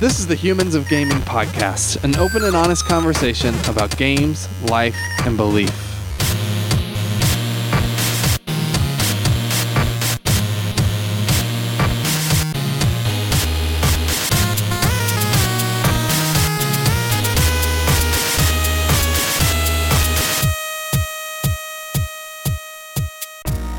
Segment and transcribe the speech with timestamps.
[0.00, 4.96] This is the Humans of Gaming podcast, an open and honest conversation about games, life,
[5.26, 5.68] and belief.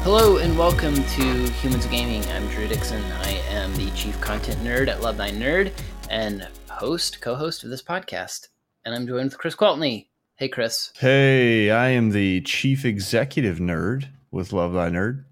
[0.04, 2.24] Hello and welcome to Humans of Gaming.
[2.32, 3.04] I'm Drew Dixon.
[3.24, 5.72] I am the chief content nerd at Love Thy Nerd
[6.12, 8.50] and host, co-host of this podcast.
[8.86, 10.08] And I'm joined with Chris Qualtney.
[10.36, 10.92] Hey, Chris.
[11.00, 15.24] Hey, I am the chief executive nerd with Love Thy Nerd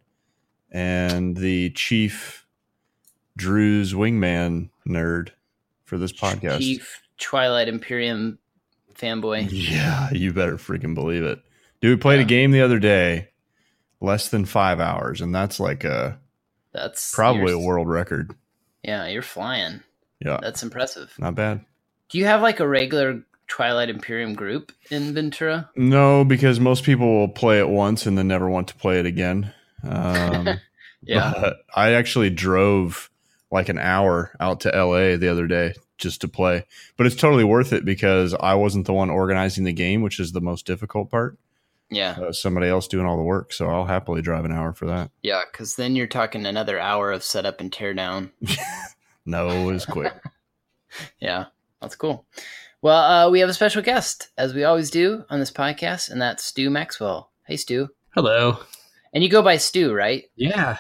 [0.71, 2.45] and the chief
[3.35, 5.29] Drew's wingman nerd
[5.83, 6.59] for this podcast.
[6.59, 8.39] Chief Twilight Imperium
[8.95, 9.49] fanboy.
[9.51, 11.39] Yeah, you better freaking believe it.
[11.81, 12.25] Dude, we played Yeah.
[12.25, 13.29] a game the other day,
[13.99, 16.19] less than five hours, and that's like a
[16.71, 18.33] That's probably a world record.
[18.83, 19.81] Yeah, you're flying.
[20.19, 21.13] Yeah, That's impressive.
[21.17, 21.65] not bad.
[22.09, 25.69] Do you have like a regular Twilight Imperium group in Ventura?
[25.75, 29.05] No, because most people will play it once and then never want to play it
[29.05, 29.53] again.
[29.83, 30.49] Um,
[31.01, 31.51] Yeah.
[31.73, 33.09] I actually drove
[33.51, 36.65] like an hour out to LA the other day just to play.
[36.97, 40.33] But it's totally worth it because I wasn't the one organizing the game, which is
[40.33, 41.37] the most difficult part.
[41.89, 42.17] Yeah.
[42.21, 43.53] Uh, somebody else doing all the work.
[43.53, 45.09] So I'll happily drive an hour for that.
[45.23, 48.31] Yeah, because then you're talking another hour of setup and teardown.
[49.29, 50.13] No, it's quick.
[51.19, 51.45] Yeah,
[51.81, 52.25] that's cool.
[52.81, 56.19] Well, uh, we have a special guest, as we always do on this podcast, and
[56.19, 57.29] that's Stu Maxwell.
[57.45, 57.89] Hey, Stu.
[58.15, 58.57] Hello.
[59.13, 60.23] And you go by Stu, right?
[60.35, 60.77] Yeah.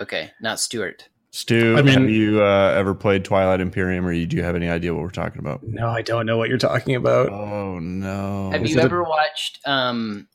[0.00, 1.08] Okay, not Stuart.
[1.32, 4.68] Stu, I mean- have you uh, ever played Twilight Imperium or do you have any
[4.68, 5.64] idea what we're talking about?
[5.64, 7.28] No, I don't know what you're talking about.
[7.30, 8.50] Oh, no.
[8.52, 10.28] have is you it a- ever watched um,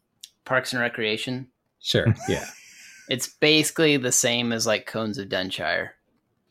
[0.44, 1.48] Parks and Recreation?
[1.80, 2.14] Sure.
[2.28, 2.46] Yeah.
[3.08, 5.90] It's basically the same as like Cones of Dunshire.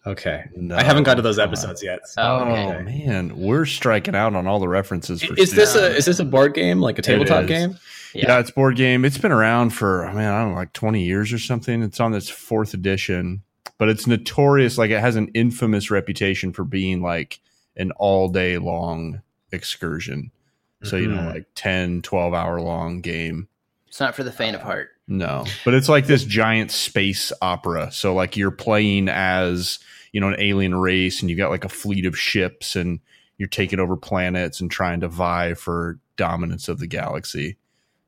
[0.07, 0.45] Okay.
[0.55, 1.49] No, I haven't got to those come on.
[1.49, 2.07] episodes yet.
[2.09, 2.83] so- Oh, Oh, okay.
[2.83, 3.37] man.
[3.37, 5.57] We're striking out on all the references for Is Stu.
[5.57, 7.79] this a is this a board game like a tabletop game?
[8.13, 8.39] Yeah.
[8.39, 9.05] it's board game.
[9.05, 11.83] It's been around for man, I don't know, like twenty years or something.
[11.83, 13.43] It's on this fourth edition,
[13.79, 14.77] but it's notorious.
[14.79, 17.41] Like it has an infamous reputation for being like
[17.77, 19.23] an all day long
[19.53, 20.31] excursion.
[20.83, 21.33] So you know, Mhm.
[21.35, 23.49] like 10, 12 hour long game.
[23.89, 24.91] It's not for the faint of heart.
[25.09, 27.91] No, but it's like this giant space opera.
[27.91, 29.79] So like you're playing as
[30.15, 33.01] you know an alien race, and you've got like a fleet of ships, and
[33.37, 37.57] you're taking over planets and trying to vie for dominance of the galaxy.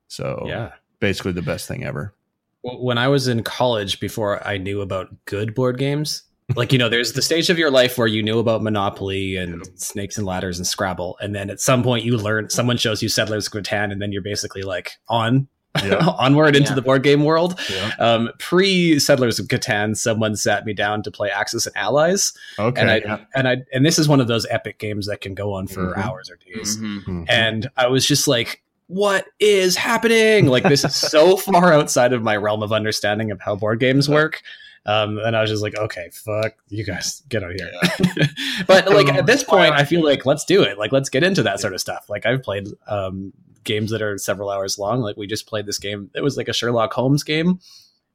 [0.06, 0.70] So Yeah.
[1.00, 2.14] basically the best thing ever.
[2.62, 6.22] When I was in college, before I knew about good board games,
[6.54, 9.66] like you know, there's the stage of your life where you knew about Monopoly and
[9.74, 13.08] Snakes and Ladders and Scrabble, and then at some point you learn someone shows you
[13.08, 15.48] Settlers of Catan, and then you're basically like on
[15.84, 15.96] Yeah.
[16.18, 16.74] onward into Yeah.
[16.76, 17.58] the board game world.
[17.70, 17.92] yeah.
[17.98, 22.80] Um, Pre Settlers of Catan, someone sat me down to play Axis and Allies, Okay.
[22.80, 25.52] and I and I and this is one of those epic games that can go
[25.52, 25.98] on for Mhm.
[26.04, 26.76] hours or days.
[26.78, 27.04] Mhm.
[27.04, 27.26] Mhm.
[27.28, 30.46] And I was just like, "What is happening?
[30.46, 34.08] Like this is so far outside of my realm of understanding of how board games
[34.08, 34.42] work."
[34.88, 38.28] Um, and I was just like, "Okay, fuck you guys, get out of here."
[38.68, 40.78] but like at this point, I feel like let's do it.
[40.78, 42.08] Like let's get into that sort of stuff.
[42.08, 43.32] Like I've played um,
[43.66, 45.00] games that are several hours long.
[45.00, 46.10] Like we just played this game.
[46.14, 47.60] It was like a Sherlock Holmes game.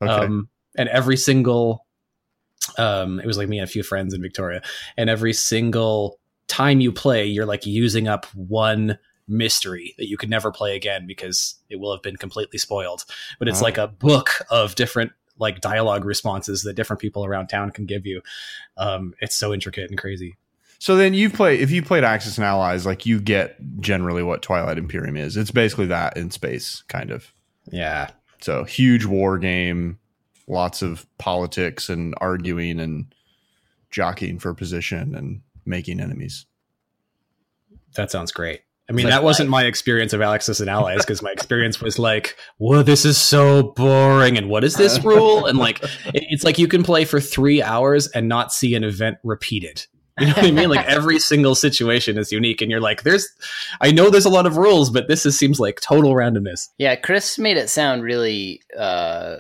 [0.02, 0.12] okay.
[0.12, 1.86] Um, and every single,
[2.78, 4.62] um, it was like me and a few friends in Victoria,
[4.98, 8.98] and every single time you play, you're like using up one
[9.28, 13.06] mystery that you could never play again because it will have been completely spoiled.
[13.40, 17.72] But it's like a book of different like dialogue responses that different people around town
[17.72, 18.22] can give you.
[18.78, 20.38] Um, it's so intricate and crazy.
[20.82, 24.42] So then you play if you played Axis and Allies, like you get generally what
[24.42, 25.38] Twilight Imperium is.
[25.38, 27.32] It's basically that in space, kind of.
[27.72, 28.10] Yeah.
[28.42, 30.00] So huge war game,
[30.48, 33.14] lots of politics and arguing and
[33.92, 36.48] jockeying for position and making enemies.
[37.94, 38.62] That sounds great.
[38.90, 42.00] I mean, like that wasn't my experience of Axis and Allies because my experience was
[42.00, 45.46] like, "Whoa, this is so boring!" And what is this rule?
[45.46, 48.84] And like, it- it's like you can play for three hours and not see an
[48.84, 49.86] event repeated.
[50.20, 50.70] You know what I mean?
[50.70, 53.28] Like every single situation is unique, and you're like, "There's,
[53.80, 56.96] I know there's a lot of rules, but this is, seems like total randomness." Yeah,
[56.96, 59.38] Chris made it sound really uh,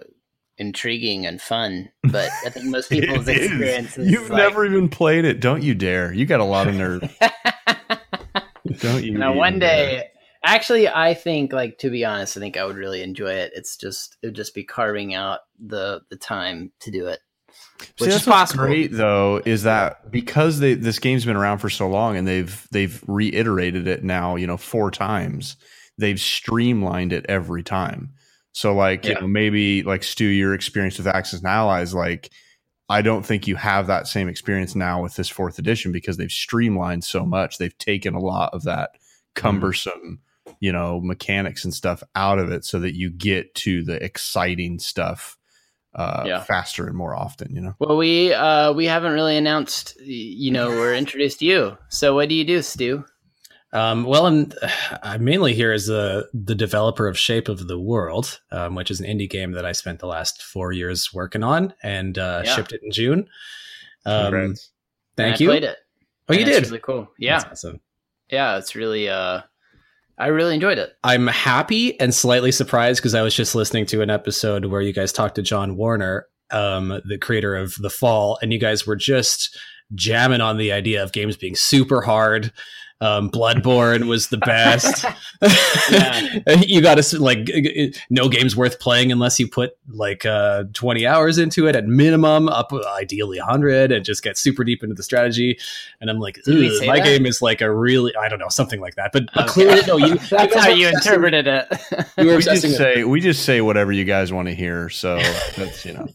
[0.57, 5.25] intriguing and fun, but I think most people's experience is You've like- never even played
[5.25, 5.39] it.
[5.41, 6.13] Don't you dare.
[6.13, 7.01] You got a lot of nerve.
[8.79, 9.17] Don't you?
[9.17, 10.00] now one dare.
[10.00, 10.07] day
[10.44, 13.75] actually i think like to be honest i think i would really enjoy it it's
[13.75, 17.19] just it would just be carving out the the time to do it
[18.00, 21.88] See, that's what's great though is that because they, this game's been around for so
[21.88, 25.57] long and they've they've reiterated it now you know four times
[25.98, 28.13] they've streamlined it every time.
[28.54, 32.31] So like you know maybe like stu your experience with axis and allies like
[32.89, 36.30] I don't think you have that same experience now with this fourth edition because they've
[36.30, 37.57] streamlined so much.
[37.57, 38.89] They've taken a lot of that
[39.34, 40.19] cumbersome,
[40.60, 44.77] you know, mechanics and stuff out of it so that you get to the exciting
[44.77, 45.38] stuff
[45.95, 46.43] uh, Yeah.
[46.43, 47.75] faster and more often, you know?
[47.79, 51.77] Well, we uh, we haven't really announced, you know, we're introduced you.
[51.89, 53.03] So what do you do, Stu?
[53.73, 54.51] Um, well, I'm,
[55.01, 58.99] I'm mainly here as the the developer of Shape of the World, um, which is
[58.99, 62.55] an indie game that I spent the last four years working on and uh, Yeah.
[62.55, 63.29] shipped it in June.
[64.05, 64.71] Um, Congrats.
[65.15, 65.47] thank And I you.
[65.49, 65.77] Played it.
[66.27, 66.67] Oh, you and it's did.
[66.67, 67.07] Really cool.
[67.17, 67.79] Yeah, That's awesome.
[68.29, 68.57] yeah.
[68.57, 69.07] It's really.
[69.09, 69.41] Uh,
[70.21, 70.95] I really enjoyed it.
[71.03, 74.94] I'm happy and slightly surprised because I was just listening to an episode where you
[74.94, 78.95] guys talked to John Warner, um, the creator of The Fall, and you guys were
[78.95, 79.59] just
[79.95, 82.53] jamming on the idea of games being super hard.
[83.01, 85.03] Um, Bloodborne was the best.
[86.68, 87.50] You got to like
[88.09, 92.48] no game's worth playing unless you put like uh, 20 hours into it at minimum,
[92.48, 95.57] up ideally 100, and just get super deep into the strategy.
[96.00, 97.06] And I'm like, Did we "Ugh, say my that?
[97.06, 99.12] game is like a really I don't know something like that.
[99.12, 99.51] But, but Okay.
[99.53, 101.68] clearly, no, you That's guys how you interpreted it.
[102.18, 104.53] You were We just obsessing with- say we just say whatever you guys want to
[104.56, 104.89] hear.
[104.89, 105.18] So
[105.57, 106.07] that's you know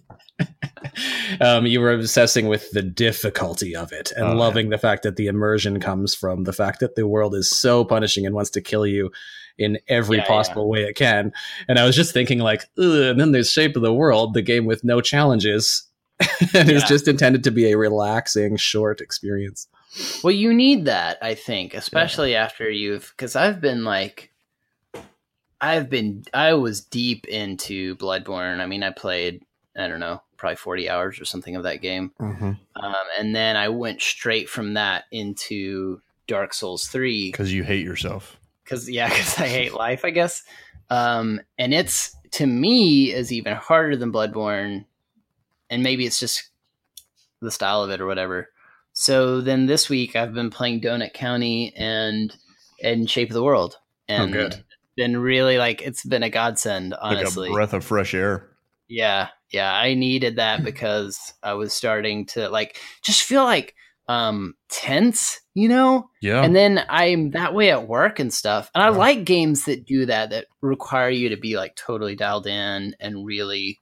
[1.40, 4.38] um, you were obsessing with the difficulty of it and Oh, yeah.
[4.38, 7.84] loving the fact that the immersion comes from the fact that the world is so
[7.84, 9.10] punishing and wants to kill you
[9.58, 11.32] in every Yeah, possible way it can.
[11.68, 14.42] And I was just thinking, like, Ugh, and then there's Shape of the World, the
[14.42, 15.84] game with no challenges,
[16.54, 19.68] and it's just intended to be a relaxing, short experience.
[20.22, 24.30] Well, you need that, I think, especially after you've because I've been like,
[25.60, 28.60] I've been I was deep into Bloodborne.
[28.60, 29.42] I mean, I played
[29.76, 32.58] I don't know probably forty hours or something of that game, um,
[33.18, 38.38] and then I went straight from that into Dark Souls three because you hate yourself.
[38.64, 40.42] because yeah, because I hate life, I guess.
[40.90, 44.84] Um, and it's to me is even harder than Bloodborne,
[45.70, 46.50] and maybe it's just
[47.40, 48.48] the style of it or whatever.
[48.92, 52.34] So then this week I've been playing Donut County and
[52.82, 53.78] and Shape of the World,
[54.08, 54.64] and good.
[54.96, 57.48] been really like it's been a godsend, honestly.
[57.48, 58.48] Like a breath of fresh air.
[58.88, 63.74] Yeah, yeah, I needed that because I was starting to like just feel like
[64.08, 66.08] um tense, you know?
[66.20, 66.42] Yeah.
[66.42, 68.70] And then I'm that way at work and stuff.
[68.74, 68.96] And I Yeah.
[68.98, 73.26] like games that do that that require you to be like totally dialed in and
[73.26, 73.80] really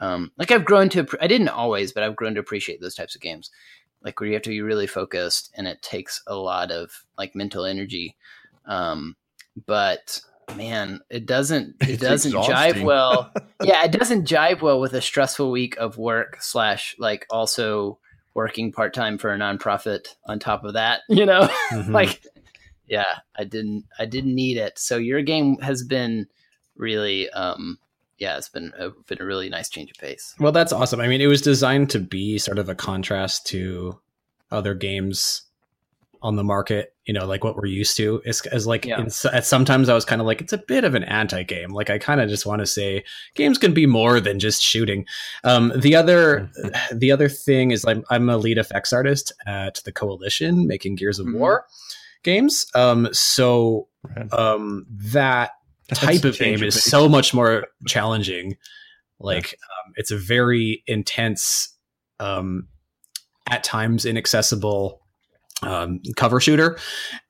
[0.00, 3.14] um like I've grown to I didn't always, but I've grown to appreciate those types
[3.14, 3.50] of games.
[4.02, 7.34] Like where you have to be really focused and it takes a lot of like
[7.34, 8.16] mental energy.
[8.66, 9.16] Um
[9.66, 10.20] but
[10.56, 13.32] man, it doesn't it It's doesn't jive well.
[13.62, 17.98] yeah, it doesn't jive well with a stressful week of work slash like also
[18.34, 21.48] working part time for a nonprofit on top of that, you know?
[21.72, 21.90] Mhm.
[21.92, 22.22] like
[22.86, 26.26] yeah i didn't i didn't need it so your game has been
[26.76, 27.78] really um
[28.18, 31.00] yeah it's been a, been a really nice change of pace Well, that's awesome.
[31.00, 33.98] I mean, it was designed to be sort of a contrast to
[34.50, 35.42] other games
[36.22, 36.93] on the market.
[37.06, 38.22] You know, like what we're used to.
[38.24, 38.98] It's as like Yeah.
[39.00, 41.70] in, at sometimes I was kind of like it's a bit of an anti-game.
[41.70, 43.04] Like I kind of just want to say
[43.34, 45.04] games can be more than just shooting.
[45.44, 46.50] Um, the other
[46.92, 51.18] the other thing is I'm I'm a lead effects artist at the Coalition making Gears
[51.18, 51.38] of Mhm.
[51.38, 51.66] War
[52.22, 52.66] games.
[52.74, 53.88] Um, so
[54.32, 55.50] um, that
[55.90, 58.56] That's type a of game is so much more challenging.
[59.20, 61.68] Like um, it's a very intense,
[62.18, 62.68] um,
[63.50, 65.02] at times inaccessible
[65.66, 66.78] um, cover shooter,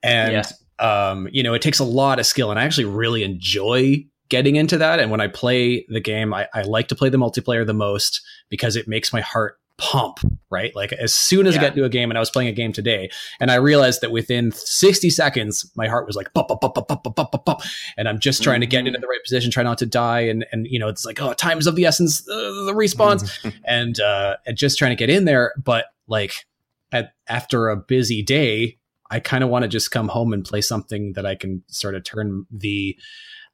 [0.03, 0.45] and
[0.79, 1.09] yeah.
[1.09, 2.51] um, you know it takes a lot of skill.
[2.51, 4.99] And I actually really enjoy getting into that.
[4.99, 8.21] And when I play the game, I, I like to play the multiplayer the most
[8.49, 10.75] because it makes my heart pump, right?
[10.75, 11.61] Like as soon as yeah.
[11.61, 14.01] I got into a game and I was playing a game today and I realized
[14.01, 17.61] that within 60 seconds, my heart was like, pop, pop, pop, pop, pop, pop, pop,
[17.97, 18.61] And I'm just trying mm-hmm.
[18.61, 19.01] to get into mm.
[19.01, 20.21] the right position, try not to die.
[20.21, 23.53] And, and, you know, it's like, oh, time's of the essence, uh, the response mm.
[23.65, 25.53] and, uh, and just trying to get in there.
[25.61, 26.45] But like,
[26.91, 28.77] at after a busy day,
[29.11, 31.95] I kind of want to just come home and play something that I can sort
[31.95, 32.97] of turn the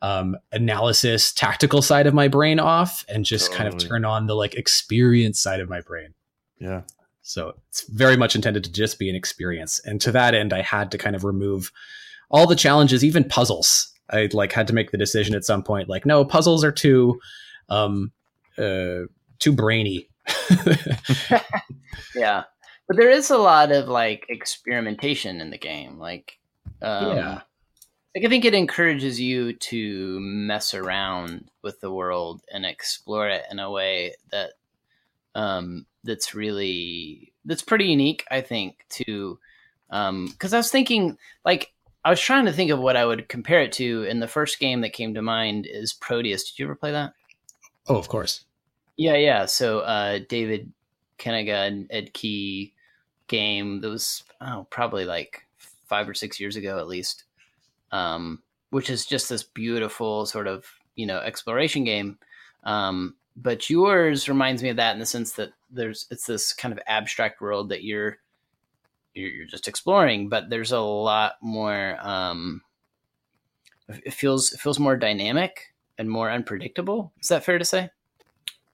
[0.01, 4.35] um, analysis, tactical side of my brain off, and just kind of turn on the
[4.35, 6.13] like experience side of my brain.
[6.59, 6.81] yeah.
[7.23, 9.79] So it's very much intended to just be an experience.
[9.85, 11.71] And to that end, I had to kind of remove
[12.31, 13.93] all the challenges, even puzzles.
[14.09, 17.19] I like had to make the decision at some point, like, no, puzzles are too
[17.69, 18.11] um
[18.57, 19.01] uh
[19.39, 20.09] too brainy.
[22.15, 22.43] yeah
[22.91, 26.37] but there is a lot of like experimentation in the game like
[26.81, 27.41] um, Yeah.
[28.13, 33.43] like i think it encourages you to mess around with the world and explore it
[33.49, 34.49] in a way that
[35.35, 39.39] um that's really that's pretty unique i think to
[39.89, 41.71] um because i was thinking like
[42.03, 44.59] i was trying to think of what i would compare it to and the first
[44.59, 47.13] game that came to mind is proteus did you ever play that
[47.87, 48.43] oh, of course.
[48.97, 49.45] yeah, yeah.
[49.45, 50.71] So uh, David
[51.17, 52.73] Kanaga and Ed Key
[53.31, 55.47] game that was oh probably like
[55.85, 57.23] five or six years ago at least,
[57.91, 62.19] um, which is just this beautiful sort of you know exploration game.
[62.63, 66.71] Um, but yours reminds me of that in the sense that there's it's this kind
[66.71, 68.19] of abstract world that you're
[69.13, 71.97] you're, just exploring, but there's a lot more.
[71.99, 72.61] Um,
[73.87, 77.11] it feels it feels more dynamic and more unpredictable.
[77.21, 77.89] Is that fair to say?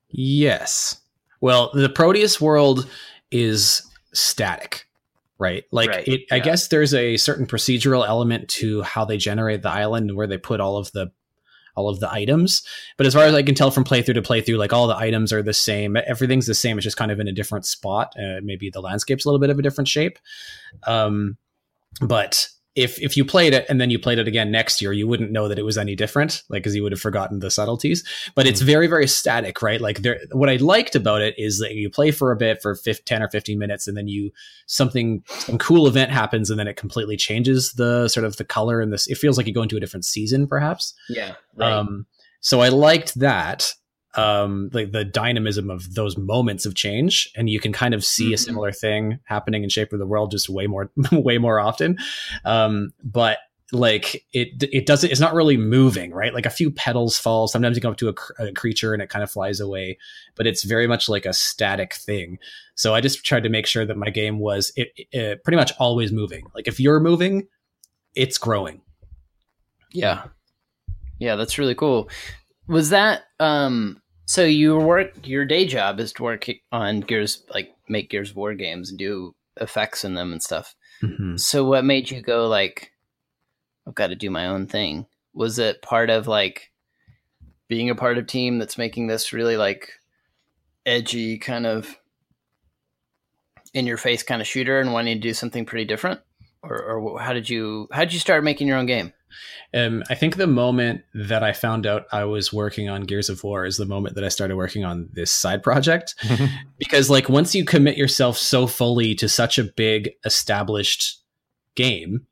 [0.09, 1.01] Yes.
[1.41, 2.89] Well, the Proteus world
[3.31, 4.87] is static,
[5.37, 5.63] right?
[5.71, 9.69] Like Right, it I guess there's a certain procedural element to how they generate the
[9.69, 11.11] island and where they put all of the
[11.75, 12.63] all of the items.
[12.97, 15.31] But as far as I can tell from playthrough to playthrough, like all the items
[15.31, 15.95] are the same.
[15.95, 16.77] Everything's the same.
[16.77, 18.13] It's just kind of in a different spot.
[18.19, 20.17] Uh, maybe the landscape's a little bit of a different shape.
[20.87, 21.37] Um,
[22.01, 25.07] but if if you played it and then you played it again next year, you
[25.07, 28.07] wouldn't know that it was any different, like because you would have forgotten the subtleties.
[28.36, 29.81] But it's very very static, right?
[29.81, 32.75] Like there, what I liked about it is that you play for a bit for
[32.75, 34.31] 15, 10 or fifteen minutes, and then you
[34.67, 38.79] something some cool event happens, and then it completely changes the sort of the color
[38.79, 39.07] and this.
[39.07, 40.93] It feels like you go into a different season, perhaps.
[41.10, 41.34] Yeah.
[41.60, 42.05] Um,
[42.41, 43.74] so I liked that,
[44.17, 48.33] um, like the dynamism of those moments of change, and you can kind of see
[48.33, 48.39] a Mhm.
[48.39, 51.97] similar thing happening in Shape of the World just way more, way more often.
[52.43, 53.38] Um, but
[53.74, 55.12] like it, it doesn't.
[55.12, 56.33] It's not really moving, right?
[56.33, 57.47] Like a few petals fall.
[57.50, 59.97] Sometimes you go up to a, cr- a creature and it kind of flies away,
[60.36, 62.39] but it's very much like a static thing.
[62.75, 65.74] So I just tried to make sure that my game was it, it, pretty much
[65.79, 66.45] always moving.
[66.55, 67.47] Like if you're moving,
[68.15, 68.81] it's growing.
[69.91, 70.24] Yeah.
[71.19, 72.09] Yeah, that's really cool.
[72.67, 77.74] Was that um so you work your day job is to work on Gears like
[77.88, 80.75] make Gears of War games and do effects in them and stuff.
[81.01, 81.39] Mhm.
[81.39, 82.91] So what made you go like
[83.88, 85.07] I've got to do my own thing?
[85.34, 86.72] Was it part of like
[87.69, 89.93] being a part of team that's making this really like
[90.86, 91.98] edgy kind of
[93.74, 96.19] in your face kind of shooter and wanting to do something pretty different?
[96.63, 99.13] Or, or how did you how did you start making your own game?
[99.74, 103.43] Um, I think the moment that I found out I was working on Gears of
[103.43, 106.15] War is the moment that I started working on this side project.
[106.77, 111.19] because, like, once you commit yourself so fully to such a big established
[111.75, 112.25] game,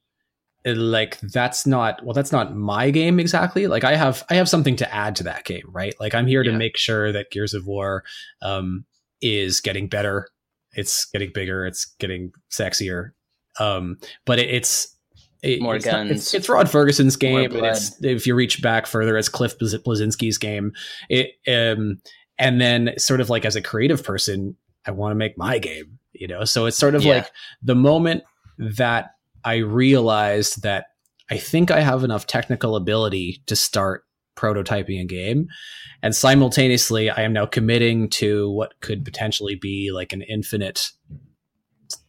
[0.65, 3.67] like that's not well, that's not my game exactly.
[3.67, 5.93] Like, I have I have something to add to that game, right?
[5.99, 6.57] Like, I'm here to Yeah.
[6.57, 8.03] make sure that Gears of War
[8.41, 8.85] um,
[9.21, 10.27] is getting better.
[10.71, 11.65] It's getting bigger.
[11.65, 13.11] It's getting sexier.
[13.59, 14.94] Um, but it, it's
[15.45, 16.11] it- More it's not- guns.
[16.11, 17.55] it's, it's Rod Ferguson's game.
[17.55, 20.71] It's, if you reach back further, it's Cliff Blaz- Bleszinski's game.
[21.09, 21.99] It um,
[22.37, 25.99] and then sort of like as a creative person, I want to make my game.
[26.13, 27.15] You know, so it's sort of Yeah.
[27.15, 28.23] like the moment
[28.57, 29.11] that
[29.43, 30.85] I realized that
[31.29, 34.03] I think I have enough technical ability to start
[34.37, 35.47] prototyping a game.
[36.01, 40.91] And simultaneously, I am now committing to what could potentially be like an infinite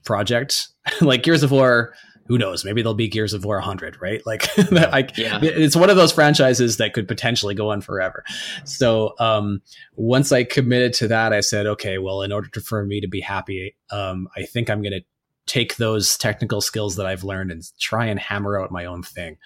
[0.05, 0.69] project.
[1.00, 1.95] like Gears of War,
[2.28, 2.64] who knows?
[2.64, 4.21] Maybe there'll be Gears of War 100, right?
[4.26, 5.38] Like, I, Yeah.
[5.42, 8.25] it's one of those franchises that could potentially go on forever.
[8.64, 9.62] So um,
[9.95, 13.09] once I committed to that, I said, okay, well, in order to, for me to
[13.09, 15.04] be happy, um, I think I'm going to
[15.47, 19.37] take those technical skills that I've learned and try and hammer out my own thing.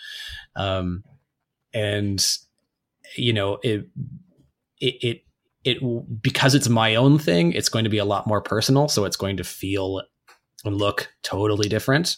[0.57, 1.05] Um,
[1.75, 2.25] and
[3.17, 3.89] you know, it,
[4.81, 5.25] it, it,
[5.65, 8.89] it, because it's my own thing, it's going to be a lot more personal.
[8.89, 10.03] So it's going to feel
[10.65, 12.17] and look totally different,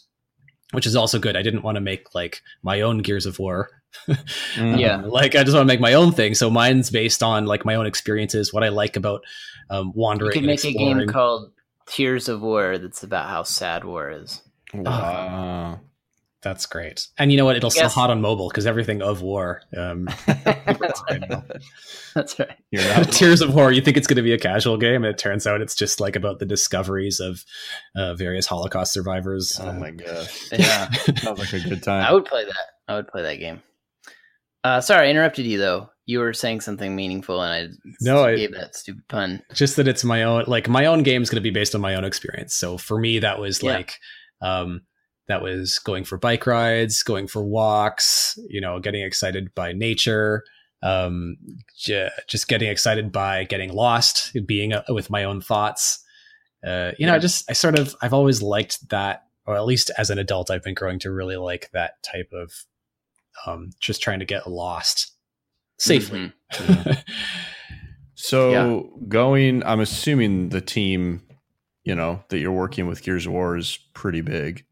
[0.73, 1.37] which is also good.
[1.37, 3.71] I didn't want to make like my own Gears of War.
[4.57, 4.81] Mm.
[4.81, 4.95] Yeah.
[4.97, 6.35] Um, like I just want to make my own thing.
[6.35, 9.23] So mine's based on like my own experiences, what I like about
[9.69, 10.33] um, You wandering.
[10.33, 11.52] could and make a game called
[11.87, 14.41] Tears of War that's about how sad war is.
[14.73, 15.79] Wow.
[16.42, 17.06] That's great.
[17.18, 17.56] And you know what?
[17.56, 19.62] It'll sell hot on mobile because everything of war.
[19.76, 20.08] Um,
[22.14, 22.56] That's right.
[22.70, 23.72] You're not Tears of War.
[23.72, 26.00] You think it's going to be a casual game, and it turns out it's just
[26.00, 27.44] like about the discoveries of
[27.96, 29.58] uh, various Holocaust survivors.
[29.62, 30.52] Oh Uh, my gosh.
[30.52, 32.04] Yeah, Sounds like a good time.
[32.04, 32.66] I would play that.
[32.88, 33.62] I would play that game.
[34.64, 35.90] Uh, sorry, I interrupted you though.
[36.06, 39.42] You were saying something meaningful, and I No, I- gave that stupid pun.
[39.54, 41.80] just that it's my own like my own game is going to be based on
[41.80, 43.72] my own experience so for me that was Yeah.
[43.75, 43.94] like
[44.40, 44.82] um
[45.29, 50.43] that was going for bike rides going for walks you know getting excited by nature
[50.83, 51.37] um
[51.79, 56.05] j- just getting excited by getting lost being uh, with my own thoughts
[56.67, 59.91] uh you know i just i sort of i've always liked that or at least
[59.97, 62.52] as an adult i've been growing to really like that type of
[63.47, 65.12] um just trying to get lost
[65.79, 67.02] safely Mhm.
[68.14, 71.23] So going, I'm assuming the team,
[71.83, 74.64] you know, that you're working with Gears of War is pretty big.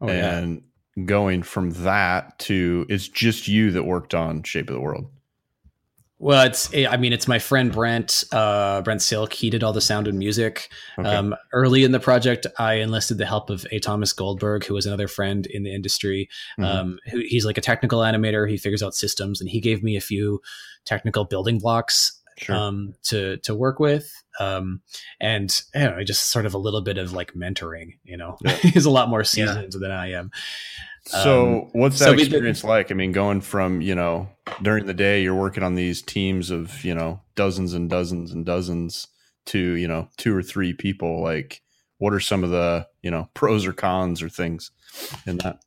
[0.00, 0.62] Oh yeah and
[1.06, 5.10] going from that to it's just you that worked on Shape of the World.
[6.20, 9.32] Well, it's I mean it's my friend Brent uh, Brent Silk.
[9.32, 10.68] He did all the sound and music.
[10.98, 11.08] Okay.
[11.08, 13.78] Um, early in the project, I enlisted the help of A.
[13.78, 16.28] Thomas Goldberg, who was another friend in the industry.
[16.58, 16.64] Mhm.
[16.64, 18.50] Um, who, he's like a technical animator.
[18.50, 20.40] He figures out systems, and he gave me a few
[20.84, 22.54] technical building blocks sure.
[22.56, 24.10] um, to to work with.
[24.40, 24.80] Um,
[25.20, 27.98] and I know, just sort of a little bit of like mentoring.
[28.04, 28.52] You know, Yeah.
[28.56, 30.30] he's a lot more seasoned than I am.
[31.06, 32.90] So, Um, what's that so we've been- experience like?
[32.90, 34.28] I mean, going from you know
[34.62, 38.44] during the day you're working on these teams of you know dozens and dozens and
[38.44, 39.08] dozens
[39.46, 41.22] to you know two or three people.
[41.22, 41.62] Like,
[41.98, 44.70] what are some of the you know pros or cons or things
[45.26, 45.60] in that?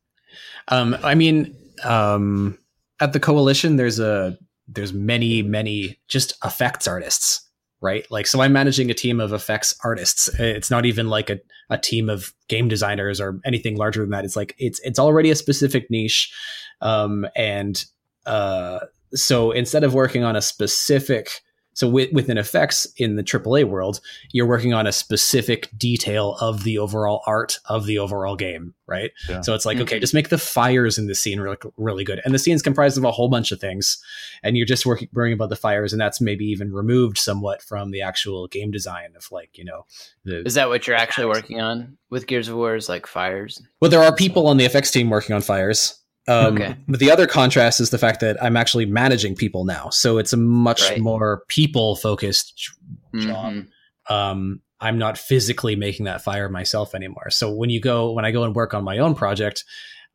[0.68, 2.58] Um, I mean, um,
[3.00, 4.38] at the coalition, there's a
[4.68, 7.48] there's many many just effects artists,
[7.82, 8.06] right?
[8.10, 10.28] Like, so I'm managing a team of effects artists.
[10.40, 11.40] It's not even like a,
[11.70, 14.26] a team of game designers or anything larger than that.
[14.26, 16.32] It's like it's it's already a specific niche,
[16.82, 17.84] um, and
[18.26, 18.80] uh,
[19.14, 21.42] so instead of working on a specific
[21.74, 24.02] so with, within effects in the AAA world,
[24.32, 29.12] you're working on a specific detail of the overall art of the overall game, right?
[29.30, 29.42] Yeah.
[29.42, 30.02] So it's like, okay, Mhm.
[30.02, 32.22] just make the fires in the scene really, really good.
[32.26, 34.04] And the scene's comprised of a whole bunch of things.
[34.44, 35.94] And you're just working, worrying about the fires.
[35.94, 39.86] And that's maybe even removed somewhat from the actual game design of like, you know,
[40.26, 42.76] the, Is that what you're actually working on with Gears of War?
[42.76, 43.62] Is like fires?
[43.80, 45.98] well, there are people on the FX team working on fires.
[46.32, 46.76] Um, Okay.
[46.88, 49.90] But the other contrast is the fact that I'm actually managing people now.
[49.90, 51.00] So it's a much Right.
[51.00, 52.54] more people focused
[53.16, 53.54] job.
[53.54, 53.68] Mhm.
[54.10, 57.30] um, I'm not physically making that fire myself anymore.
[57.30, 59.64] So when you go, when I go and work on my own project,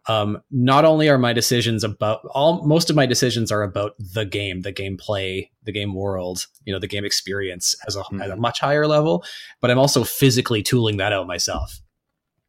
[0.08, 4.24] um, not only are my decisions about all, most of my decisions are about the
[4.24, 8.36] game, the gameplay, the game world, you know, the game experience as a, at a
[8.36, 9.24] much higher level,
[9.60, 11.80] but I'm also physically tooling that out myself.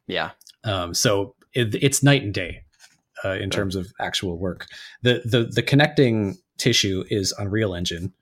[0.06, 0.30] Yeah.
[0.64, 2.62] Um, so it, it's night and day
[3.24, 4.66] uh, in terms of actual work.
[5.02, 8.12] The, the the connecting tissue is Unreal Engine,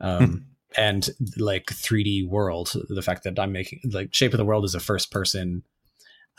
[0.00, 2.72] um, and like 3D world.
[2.88, 5.62] The fact that I'm making like Shape of the World is a first person.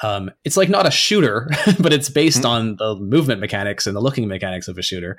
[0.01, 2.49] Um, it's like not a shooter, but it's based Mhm.
[2.49, 5.17] on the movement mechanics and the looking mechanics of a shooter.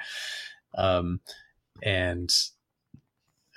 [0.74, 1.20] Um,
[1.82, 2.30] and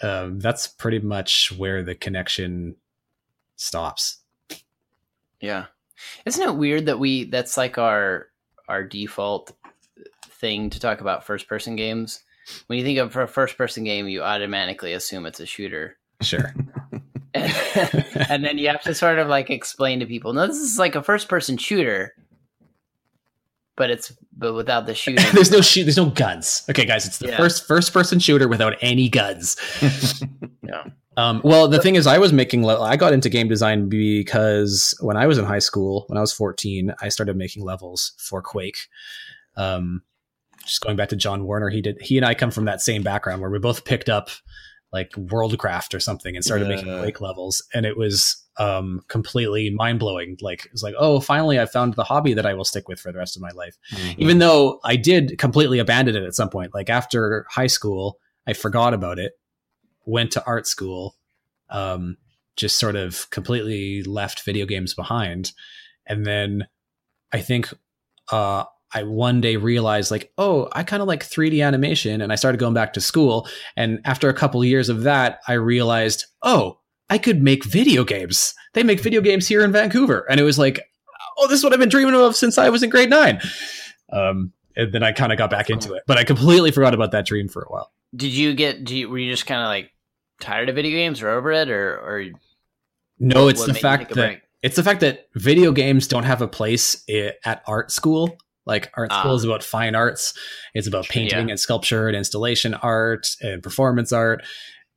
[0.01, 2.75] um, that's pretty much where the connection
[3.55, 4.17] stops.
[5.39, 5.67] Yeah.
[6.25, 8.27] Isn't it weird that we that's like our
[8.73, 9.53] our default
[10.27, 12.23] thing to talk about first person games?
[12.67, 15.95] When you think of a first person game, you automatically assume it's a shooter.
[16.21, 16.53] Sure.
[17.33, 20.95] and then you have to sort of like explain to people, no, this is like
[20.95, 22.13] a first person shooter.
[23.75, 25.25] But it's but without the shooting.
[25.33, 25.85] there's no shoot.
[25.85, 26.63] There's no guns.
[26.69, 27.37] Okay, guys, it's the Yeah.
[27.37, 29.55] first first person shooter without any guns.
[30.65, 30.85] Yeah.
[31.15, 32.65] Um, well, the thing is, I was making.
[32.65, 36.21] Le- I got into game design because when I was in high school, when I
[36.21, 38.77] was 14, I started making levels for Quake.
[39.55, 40.01] Um,
[40.65, 42.01] just going back to John Warner, he did.
[42.01, 44.29] He and I come from that same background where we both picked up
[44.91, 49.99] like Worldcraft or something and started making Quake levels, and it was um, completely mind
[49.99, 50.37] blowing.
[50.41, 52.99] Like it was like, oh, finally, I found the hobby that I will stick with
[52.99, 53.77] for the rest of my life
[54.17, 56.73] even though I did completely abandon it at some point.
[56.73, 59.33] Like after high school, I forgot about it,
[60.05, 61.15] went to art school,
[61.69, 62.17] um,
[62.55, 65.51] just sort of completely left video games behind.
[66.05, 66.67] And then
[67.31, 67.73] I think
[68.31, 72.21] uh, I one day realized, like, oh, I kind of like 3D animation.
[72.21, 73.47] And I started going back to school.
[73.75, 78.53] And after a couple years of that, I realized, oh, I could make video games.
[78.73, 80.25] They make video games here in Vancouver.
[80.29, 80.79] And it was like,
[81.37, 83.39] oh, this is what I've been dreaming of since I was in grade nine.
[84.11, 87.11] Um, and then I kind of got back into it, but I completely forgot about
[87.11, 87.91] that dream for a while.
[88.15, 88.83] Did you get?
[88.83, 89.91] Do you, were you just kind of like
[90.43, 92.25] tired of video games or over it, or or
[93.19, 97.03] No, it's the fact that it's the fact that video games don't have a place
[97.45, 98.37] at art school.
[98.65, 99.35] Like art school Ah.
[99.35, 100.33] is about fine arts.
[100.73, 101.51] It's about painting Yeah.
[101.51, 104.43] and sculpture and installation art and performance art.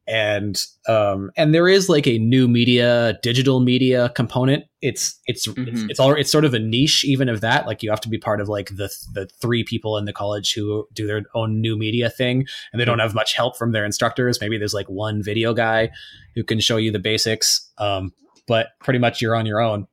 [0.09, 0.57] And
[0.89, 4.65] um and there is like a new media, digital media component.
[4.81, 5.91] It's it's it's, Mhm.
[5.91, 7.67] it's all it's sort of a niche even of that.
[7.67, 10.55] Like you have to be part of like the the three people in the college
[10.55, 13.85] who do their own new media thing and they don't have much help from their
[13.85, 14.41] instructors.
[14.41, 15.91] Maybe there's like one video guy
[16.37, 17.69] who can show you the basics.
[17.79, 18.13] Um
[18.47, 19.89] but pretty much you're on your own.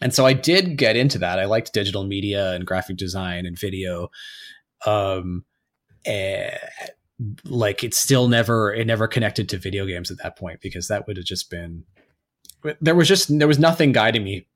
[0.00, 1.38] And so I did get into that.
[1.40, 4.08] I liked digital media and graphic design and video.
[4.86, 5.44] Um,
[6.04, 6.56] eh,
[7.44, 11.06] like it's still never it never connected to video games at that point because that
[11.06, 11.84] would have just been
[12.80, 14.46] there was just there was nothing guiding me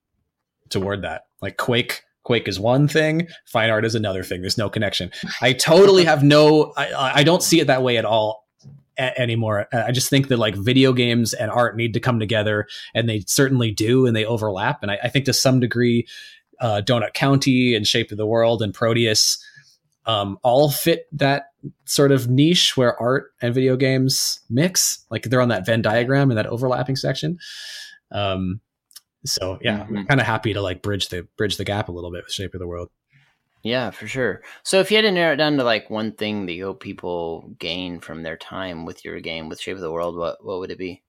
[0.68, 1.26] toward that.
[1.42, 4.40] Like Quake Quake is one thing, fine art is another thing.
[4.40, 5.12] There's no connection.
[5.40, 8.46] I totally have no I I don't see it that way at all
[8.98, 9.68] a- anymore.
[9.72, 13.20] I just think that like video games and art need to come together and they
[13.26, 16.07] certainly do and they overlap and i, I think to some degree
[16.61, 19.38] uh, donut county and shape of the world and proteus
[20.07, 21.51] um, all fit that
[21.85, 25.05] sort of niche where art and video games mix.
[25.11, 27.38] Like they're on that Venn diagram in that overlapping section.
[28.12, 28.61] Um,
[29.25, 29.99] so yeah, Mhm.
[29.99, 32.33] I'm kind of happy to like bridge the bridge the gap a little bit with
[32.33, 32.88] Shape of the World.
[33.64, 34.42] Yeah, for sure.
[34.62, 36.81] So if you had to narrow it down to like one thing that you hope
[36.81, 40.61] people gain from their time with your game with Shape of the World, what what
[40.61, 41.03] would it be?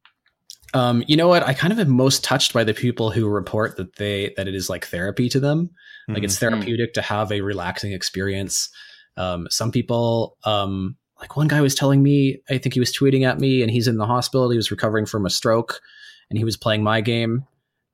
[0.73, 1.43] Um, you know what?
[1.43, 4.55] I kind of am most touched by the people who report that they that it
[4.55, 5.69] is like therapy to them.
[6.09, 8.69] Like it's therapeutic to have a relaxing experience.
[9.17, 13.23] Um, some people, um, like one guy was telling me, I think he was tweeting
[13.23, 14.49] at me, and he's in the hospital.
[14.49, 15.81] He was recovering from a stroke,
[16.29, 17.45] and he was playing my game.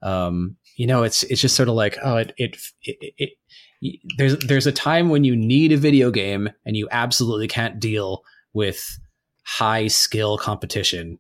[0.03, 3.29] Um, you know, it's it's just sort of like, oh, it it, it it
[3.81, 7.79] it there's there's a time when you need a video game, and you absolutely can't
[7.79, 8.99] deal with
[9.43, 11.17] high skill competition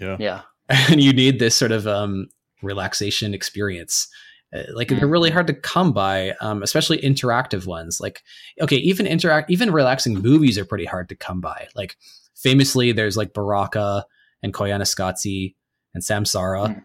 [0.00, 0.16] yeah.
[0.18, 0.40] Yeah.
[0.90, 2.28] and you need this sort of um,
[2.62, 4.08] relaxation experience.
[4.54, 8.00] Uh, like they're really hard to come by, um, especially interactive ones.
[8.00, 8.22] Like,
[8.60, 11.66] okay, even interact, even relaxing movies are pretty hard to come by.
[11.74, 11.96] Like,
[12.34, 14.06] famously, there's like Baraka
[14.42, 15.54] and Koyaanisqatsi
[15.94, 16.82] and Samsara,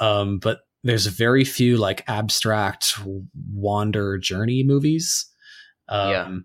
[0.00, 2.98] um, but there's very few like abstract
[3.52, 5.26] wander journey movies.
[5.88, 6.36] Um, Yeah.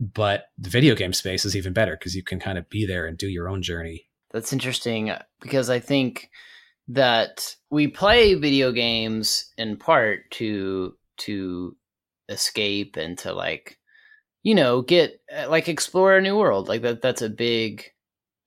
[0.00, 3.06] But the video game space is even better because you can kind of be there
[3.06, 4.07] and do your own journey.
[4.30, 6.30] That's interesting because I think
[6.88, 11.76] that we play video games in part to to
[12.28, 13.78] escape and to like
[14.42, 16.68] you know get uh, like explore a new world.
[16.68, 17.84] Like that that's a big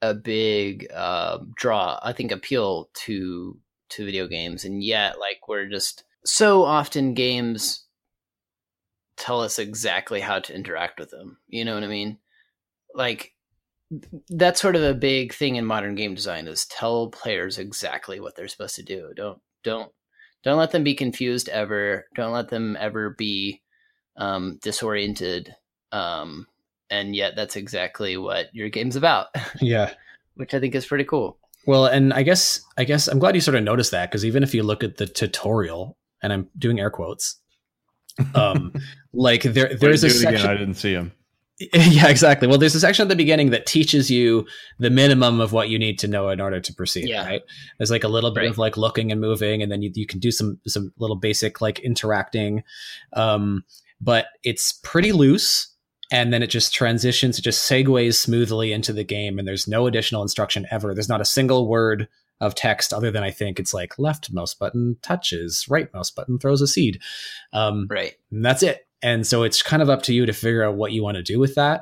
[0.02, 3.58] a big uh, draw i think appeal to
[3.90, 4.66] to video games.
[4.66, 7.86] And yet like we're just so often games
[9.18, 11.38] tell us exactly how to interact with them.
[11.48, 12.18] You know what i mean?
[12.96, 13.34] Like
[14.30, 18.36] that's sort of a big thing in modern game design is tell players exactly what
[18.36, 19.92] they're supposed to do don't don't
[20.44, 23.62] don't let them be confused ever don't let them ever be
[24.18, 25.54] um, disoriented
[25.92, 26.48] um,
[26.90, 29.28] and yet that's exactly what your game's about
[29.62, 29.94] Yeah.
[30.36, 33.42] which i think is pretty cool Well, and I guess I guess I'm glad you
[33.42, 36.80] sort of noticed that because even if you look at the tutorial, and I'm doing
[36.80, 37.38] air quotes,
[38.34, 38.74] um,
[39.14, 40.32] like there there's a it again.
[40.34, 40.50] section.
[40.50, 41.12] I didn't see him.
[41.74, 42.48] yeah, exactly.
[42.48, 44.46] Well, there's a section at the beginning that teaches you
[44.80, 47.08] the minimum of what you need to know in order to proceed.
[47.10, 47.26] Yeah.
[47.26, 47.42] Right.
[47.78, 48.50] There's like a little bit Right.
[48.50, 51.62] of like looking and moving, and then you, you can do some some little basic
[51.62, 52.64] like interacting,
[53.14, 53.64] um,
[54.00, 55.68] but it's pretty loose.
[56.14, 59.88] And then it just transitions, it just segues smoothly into the game, and there's no
[59.88, 60.94] additional instruction ever.
[60.94, 62.10] There's not a single word
[62.42, 66.38] of text other than I think it's like left mouse button touches, right mouse button
[66.38, 67.00] throws a seed.
[67.54, 68.86] Um, right and that's it.
[69.04, 71.24] And so it's kind of up to you to figure out what you want to
[71.24, 71.82] do with that.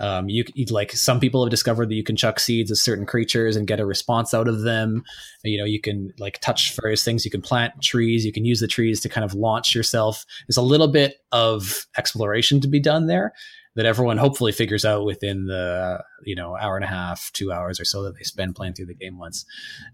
[0.00, 3.54] Um, you, like some people have discovered that you can chuck seeds at certain creatures
[3.54, 5.04] and get a response out of them.
[5.44, 7.24] You know, you can like touch various things.
[7.24, 8.24] You can plant trees.
[8.24, 10.24] You can use the trees to kind of launch yourself.
[10.46, 13.32] There's a little bit of exploration to be done there
[13.76, 17.78] that everyone hopefully figures out within the you know hour and a half, two hours
[17.78, 19.44] or so that they spend playing through the game once.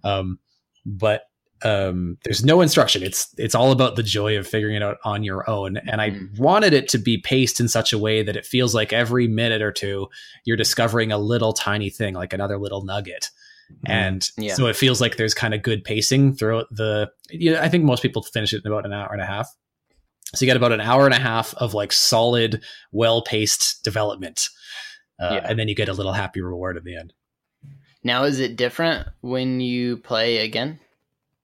[0.03, 0.39] Um,
[0.87, 1.25] but
[1.63, 3.03] um, there's no instruction.
[3.03, 5.77] It's it's all about the joy of figuring it out on your own.
[5.77, 6.39] And I Mhm.
[6.39, 9.63] wanted it to be paced in such a way that it feels like every minute
[9.63, 10.09] or two
[10.45, 13.29] you're discovering a little tiny thing, like another little nugget.
[13.87, 14.55] And Yeah.
[14.55, 17.11] so it feels like there's kind of good pacing throughout the.
[17.31, 19.49] You know, I think most people finish it in about an hour and a half.
[20.35, 24.49] So you get about an hour and a half of like solid, well paced development,
[25.21, 25.47] uh, Yeah.
[25.49, 27.13] and then you get a little happy reward at the end.
[28.03, 30.81] now is it different when you play again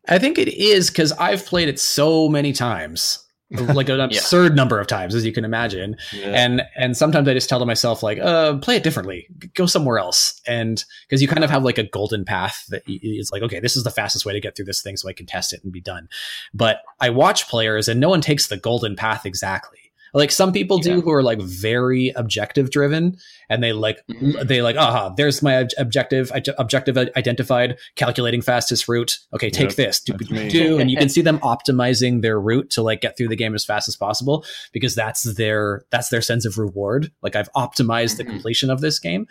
[0.08, 4.80] I think it is because I've played it so many times, like an absurd number
[4.80, 5.96] of times, as you can imagine.
[6.12, 6.32] Yeah.
[6.32, 9.98] And and sometimes I just tell to myself like, uh, play it differently, go somewhere
[9.98, 13.60] else, and because you kind of have like a golden path that it's like, okay,
[13.60, 15.62] this is the fastest way to get through this thing, so I can test it
[15.62, 16.08] and be done.
[16.52, 19.85] But I watch players, and no one takes the golden path exactly.
[20.14, 21.00] Like some people do Yeah.
[21.00, 23.16] who are like very objective driven
[23.50, 24.46] and they like Mhm.
[24.48, 29.68] they like aha there's my ob- objective I- objective identified calculating fastest route okay take
[29.70, 33.00] Yep, this do, do, do and you can see them optimizing their route to like
[33.00, 36.58] get through the game as fast as possible because that's their that's their sense of
[36.58, 38.28] reward like i've optimized the Mhm.
[38.30, 39.26] completion of this game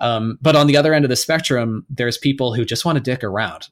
[0.00, 3.02] um, but on the other end of the spectrum there's people who just want to
[3.02, 3.68] dick around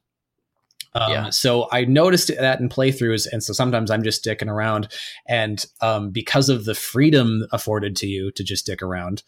[1.00, 1.30] um, Yeah.
[1.30, 4.88] So I noticed that in playthroughs, and so sometimes I'm just sticking around,
[5.28, 9.22] and um, because of the freedom afforded to you to just stick around,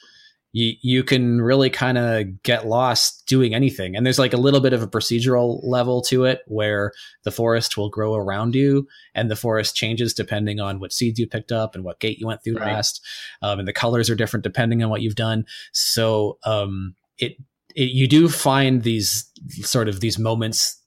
[0.52, 3.94] you you can really kind of get lost doing anything.
[3.94, 6.92] And there's like a little bit of a procedural level to it where
[7.24, 11.26] the forest will grow around you, and the forest changes depending on what seeds you
[11.26, 12.72] picked up and what gate you went through Right.
[12.72, 13.04] last,
[13.42, 15.44] um, and the colors are different depending on what you've done.
[15.72, 17.37] So um, it,
[17.74, 20.77] it you do find these sort of these moments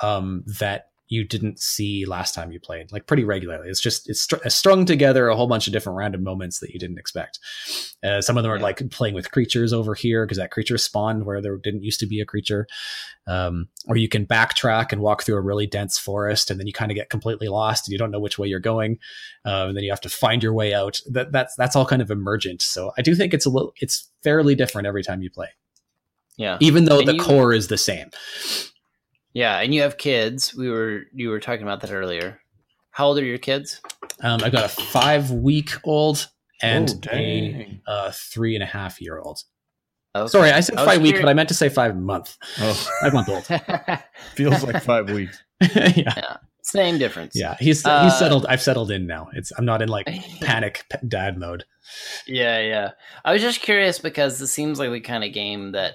[0.00, 3.70] um, that you didn't see last time you played, like pretty regularly.
[3.70, 6.78] It's just it's, str- strung together a whole bunch of different random moments that you
[6.78, 7.38] didn't expect.
[8.04, 8.62] Uh, some of them are Yeah.
[8.62, 12.06] like playing with creatures over here because that creature spawned where there didn't used to
[12.06, 12.66] be a creature,
[13.26, 16.74] um, or you can backtrack and walk through a really dense forest, and then you
[16.74, 18.98] kind of get completely lost and you don't know which way you're going,
[19.46, 21.00] um, and then you have to find your way out.
[21.10, 22.60] That that's that's all kind of emergent.
[22.60, 25.48] So I do think it's a little it's fairly different every time you play,
[26.36, 26.58] Yeah.
[26.60, 28.10] even though And the you- core is the same.
[29.32, 30.54] Yeah, and you have kids.
[30.54, 32.40] We were you were talking about that earlier.
[32.90, 33.80] How old are your kids?
[34.22, 36.28] Um, I've got a five week old
[36.62, 37.80] and Oh, a dang.
[37.86, 39.40] uh, three and a half year old.
[40.16, 40.28] Okay.
[40.28, 42.36] Sorry, I said I five week, but I meant to say five month.
[42.58, 43.46] Oh, Five month old.
[44.34, 45.40] feels like five weeks.
[45.94, 47.34] yeah, Same difference.
[47.36, 47.56] yeah.
[47.60, 48.46] He's Uh, he's settled.
[48.48, 49.28] I've settled in now.
[49.34, 50.06] It's I'm not in like
[50.40, 51.64] panic dad mode.
[52.26, 52.90] Yeah, yeah.
[53.24, 55.94] I was just curious because this seems like the kind of game that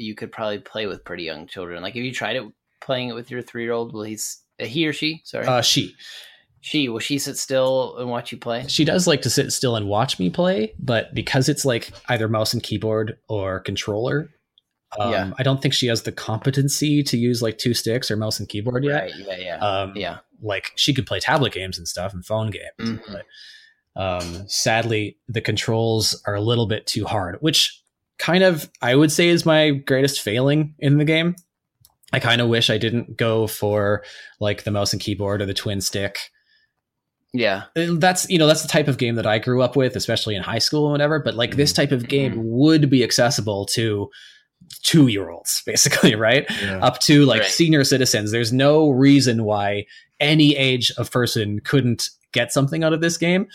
[0.00, 1.82] you could probably play with pretty young children.
[1.82, 2.44] Like, if you tried it
[2.80, 5.20] playing it with your three year old, will he's uh, he or she?
[5.24, 5.94] Sorry, Uh, she
[6.62, 8.66] she will she sit still and watch you play?
[8.68, 12.28] she does like to sit still and watch me play, but because it's like either
[12.28, 14.28] mouse and keyboard or controller.
[14.98, 15.32] Um, Yeah.
[15.38, 18.48] I don't think she has the competency to use like two sticks or mouse and
[18.48, 19.02] keyboard yet.
[19.04, 19.12] Right.
[19.16, 19.36] Yeah.
[19.38, 19.56] Yeah.
[19.58, 20.18] Um, yeah.
[20.42, 22.98] like she could play tablet games and stuff and phone games.
[22.98, 23.00] Mhm.
[23.12, 23.26] But
[24.00, 27.80] um, sadly, the controls are a little bit too hard, which
[28.20, 31.34] kind of I would say is my greatest failing in the game.
[32.12, 34.04] I kind of wish I didn't go for
[34.40, 36.18] like the mouse and keyboard or the twin stick.
[37.32, 37.64] Yeah.
[37.74, 40.42] That's you know that's the type of game that I grew up with, especially in
[40.42, 41.20] high school and whatever.
[41.20, 42.42] But like this type of game Mhm.
[42.44, 44.10] would be accessible to
[44.82, 46.44] two year olds, basically, right?
[46.62, 46.78] Yeah.
[46.84, 47.50] up to like Right.
[47.50, 48.32] senior citizens.
[48.32, 49.86] There's no reason why
[50.18, 53.46] any age of person couldn't get something out of this game.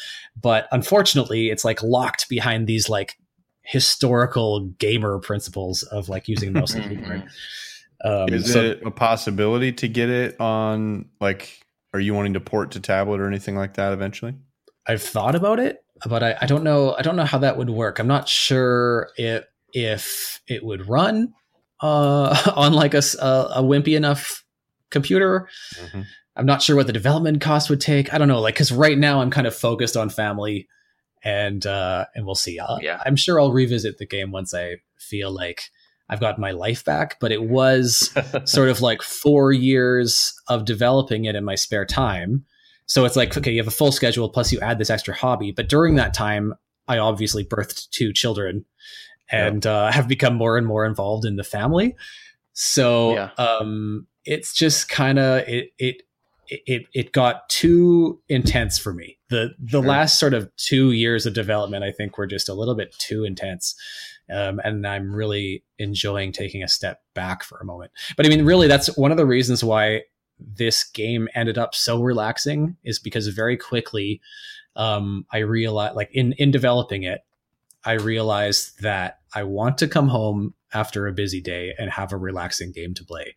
[0.42, 3.18] But unfortunately, it's like locked behind these like
[3.66, 7.24] historical gamer principles of like using mouse and keyboard.
[8.04, 11.62] Um, Is so it a possibility to get it on like?
[11.94, 14.36] Are you wanting to port to tablet or anything like that eventually?
[14.86, 16.94] I've thought about it, but I, I don't know.
[16.94, 18.00] I don't know how that would work.
[18.00, 21.34] I'm not sure if if it would run
[21.82, 24.44] uh, on like a, a, wimpy enough
[24.90, 25.50] computer.
[26.36, 28.14] I'm not sure what the development cost would take.
[28.14, 30.68] I don't know, like because right now I'm kind of focused on family,
[31.26, 32.60] and uh, and we'll see.
[32.60, 33.02] i Yeah.
[33.06, 35.64] I'm sure I'll revisit the game once I feel like
[36.08, 37.20] I've got my life back.
[37.20, 38.14] But it was
[38.46, 42.46] sort of like four years of developing it in my spare time.
[42.86, 45.52] So it's like okay, you have a full schedule plus you add this extra hobby.
[45.52, 46.54] But during that time,
[46.88, 48.64] I obviously birthed two children,
[49.32, 51.96] and uh, have become more and more involved in the family.
[52.54, 53.30] So Yeah.
[53.40, 56.04] um, it's just kind of it it
[56.50, 59.18] it it got too intense for me.
[59.30, 59.88] The the Sure.
[59.88, 63.24] last sort of two years of development, I think, were just a little bit too
[63.24, 63.76] intense.
[64.34, 67.92] Um, and I'm really enjoying taking a step back for a moment.
[68.18, 70.02] But I mean, really, that's one of the reasons why
[70.40, 74.20] this game ended up so relaxing is because very quickly
[74.76, 77.22] um, I realized, like in in developing it,
[77.84, 82.18] I realized that I want to come home after a busy day and have a
[82.18, 83.36] relaxing game to play.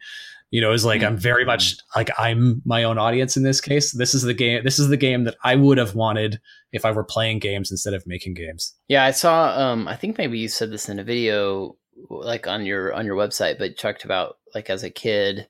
[0.50, 3.92] You know, it's like I'm very much like I'm my own audience in this case.
[3.92, 4.64] This is the game.
[4.64, 6.40] This is the game that I would have wanted
[6.72, 8.74] if I were playing games instead of making games.
[8.88, 9.58] Yeah, I saw.
[9.58, 11.76] Um, I think maybe you said this in a video,
[12.08, 15.48] like on your on your website, but talked about like as a kid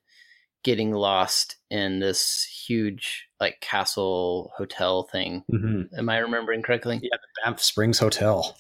[0.64, 5.44] getting lost in this huge like castle hotel thing.
[5.52, 5.96] Mm-hmm.
[5.96, 6.98] Am I remembering correctly?
[7.00, 8.56] Yeah, the Banff Springs Hotel.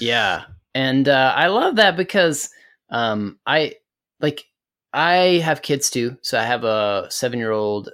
[0.00, 2.48] Yeah, and uh, I love that because
[2.90, 3.74] um, I
[4.20, 4.44] like
[4.92, 6.16] I have kids too.
[6.22, 7.90] So I have a seven year old,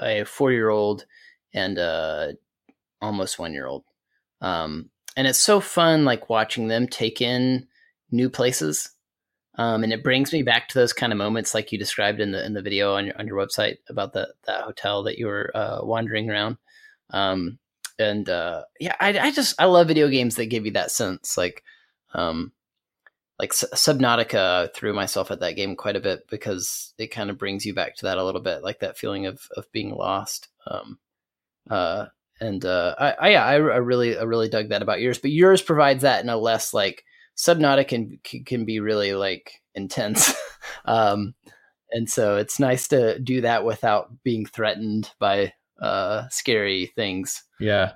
[0.00, 1.06] a four year old,
[1.54, 2.34] and a
[3.00, 3.84] almost one year old.
[4.40, 7.66] Um, and it's so fun, like watching them take in
[8.10, 8.90] new places.
[9.56, 12.32] Um, and it brings me back to those kind of moments, like you described in
[12.32, 15.26] the in the video on your on your website about the that hotel that you
[15.26, 16.56] were uh, wandering around.
[17.10, 17.58] Um,
[17.98, 21.36] and uh, yeah, I, I just I love video games that give you that sense.
[21.36, 21.62] Like,
[22.14, 22.52] um,
[23.42, 27.66] like Subnautica threw myself at that game quite a bit because it kind of brings
[27.66, 30.46] you back to that a little bit, like that feeling of of being lost.
[30.64, 31.00] Um,
[31.68, 32.06] uh,
[32.40, 35.32] and uh, I, I yeah, I, I really I really dug that about yours, but
[35.32, 37.04] yours provides that in a less like
[37.36, 40.32] Subnautica can can- be really like intense.
[40.84, 41.34] um,
[41.90, 47.42] and so it's nice to do that without being threatened by uh scary things.
[47.58, 47.94] Yeah.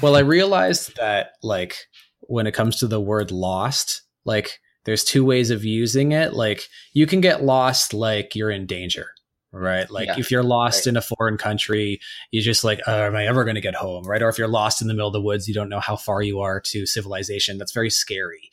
[0.00, 1.76] Well, I realized that like
[2.20, 6.32] when it comes to the word lost, like there's two ways of using it.
[6.32, 9.08] Like you can get lost like you're in danger,
[9.52, 9.90] right?
[9.90, 10.18] Like Yeah.
[10.18, 10.92] if you're lost Right.
[10.92, 14.04] in a foreign country, you're just like, oh, am I ever going to get home,
[14.04, 14.22] right?
[14.22, 16.22] Or if you're lost in the middle of the woods, you don't know how far
[16.22, 17.58] you are to civilization.
[17.58, 18.50] That's very scary.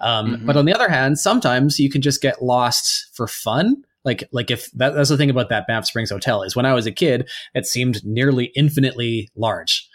[0.00, 0.46] Um, Mhm.
[0.46, 3.76] But on the other hand, sometimes you can just get lost for fun.
[4.04, 6.74] Like like if that, that's the thing about that Banff Springs Hotel is when I
[6.74, 9.88] was a kid, it seemed nearly infinitely large,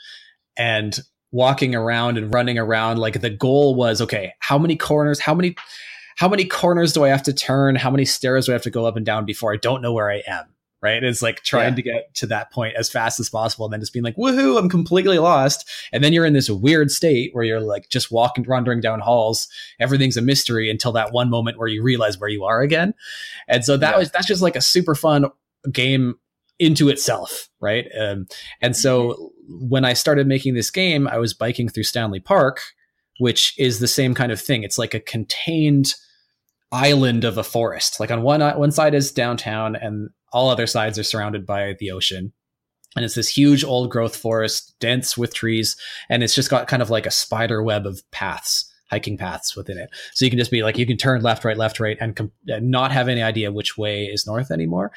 [0.58, 1.00] and
[1.32, 5.56] walking around and running around like the goal was okay how many corners how many
[6.18, 7.76] how many corners do i have to turn?
[7.78, 9.94] How many stairs do i have to go up and down before i don't know
[9.94, 10.46] where i am?
[10.82, 11.04] Right?
[11.04, 11.76] It's like trying Yeah.
[11.76, 14.58] to get to that point as fast as possible and then just being like woohoo
[14.58, 15.70] i'm completely lost.
[15.92, 19.48] And then you're in this weird state where you're like just walking wandering down halls.
[19.80, 22.94] Everything's a mystery until that one moment where you realize where you are again.
[23.50, 24.00] And so that Yeah.
[24.00, 25.26] was that's just like a super fun
[25.72, 26.16] game
[26.60, 28.28] into itself right um,
[28.62, 32.62] and so when I started making this game, I was biking through Stanley Park,
[33.18, 34.64] which is the same kind of thing.
[34.64, 35.94] It's like a contained
[36.72, 38.00] island of a forest.
[38.00, 41.92] Like on one one side is downtown, and all other sides are surrounded by the
[41.92, 42.32] ocean.
[42.96, 45.76] And it's this huge old growth forest, dense with trees,
[46.10, 49.78] and it's just got kind of like a spider web of paths, hiking paths within
[49.78, 49.90] it.
[50.14, 52.32] So you can just be like, you can turn left, right, left, right, and, com-
[52.48, 54.92] and not have any idea which way is north anymore.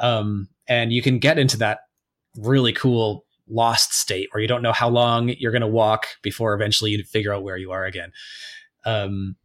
[0.00, 1.80] Um, and you can get into that
[2.36, 6.52] really cool lost state where you don't know how long you're going to walk before
[6.54, 8.10] eventually you figure out where you are again.
[8.84, 9.36] Um,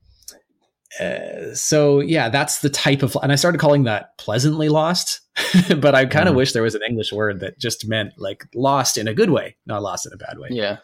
[1.00, 5.22] uh, so yeah, that's the type of, and I started calling that pleasantly lost,
[5.78, 6.38] but I kind of Mhm.
[6.38, 9.56] wish there was an English word that just meant like lost in a good way,
[9.66, 10.50] not lost in a bad way.
[10.52, 10.78] Yeah.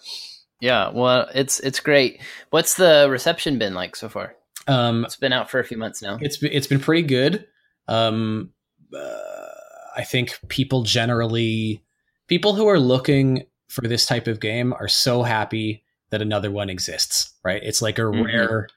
[0.61, 0.89] Yeah.
[0.93, 2.21] Well, it's it's great.
[2.51, 4.35] What's the reception been like so far?
[4.67, 6.17] Um, It's been out for a few months now.
[6.21, 7.45] it's it's been pretty good.
[7.87, 8.51] Um,
[8.97, 9.46] uh,
[9.97, 11.81] I think people generally,
[12.27, 16.69] people who are looking for this type of game are so happy that another one
[16.69, 17.33] exists.
[17.43, 17.61] Right?
[17.63, 18.23] It's like a Mhm.
[18.25, 18.67] rare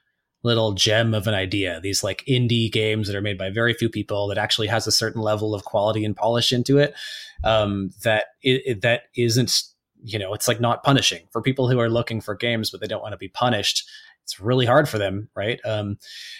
[0.43, 1.79] little gem of an idea.
[1.81, 4.91] These like indie games that are made by very few people that actually has a
[4.91, 6.95] certain level of quality and polish into it.
[7.43, 9.63] Um, that it, it- that isn't
[10.03, 12.87] you know it's like not punishing for people who are looking for games but they
[12.87, 13.87] don't want to be punished.
[14.23, 15.59] It's really hard for them, right?
[15.65, 15.97] Um,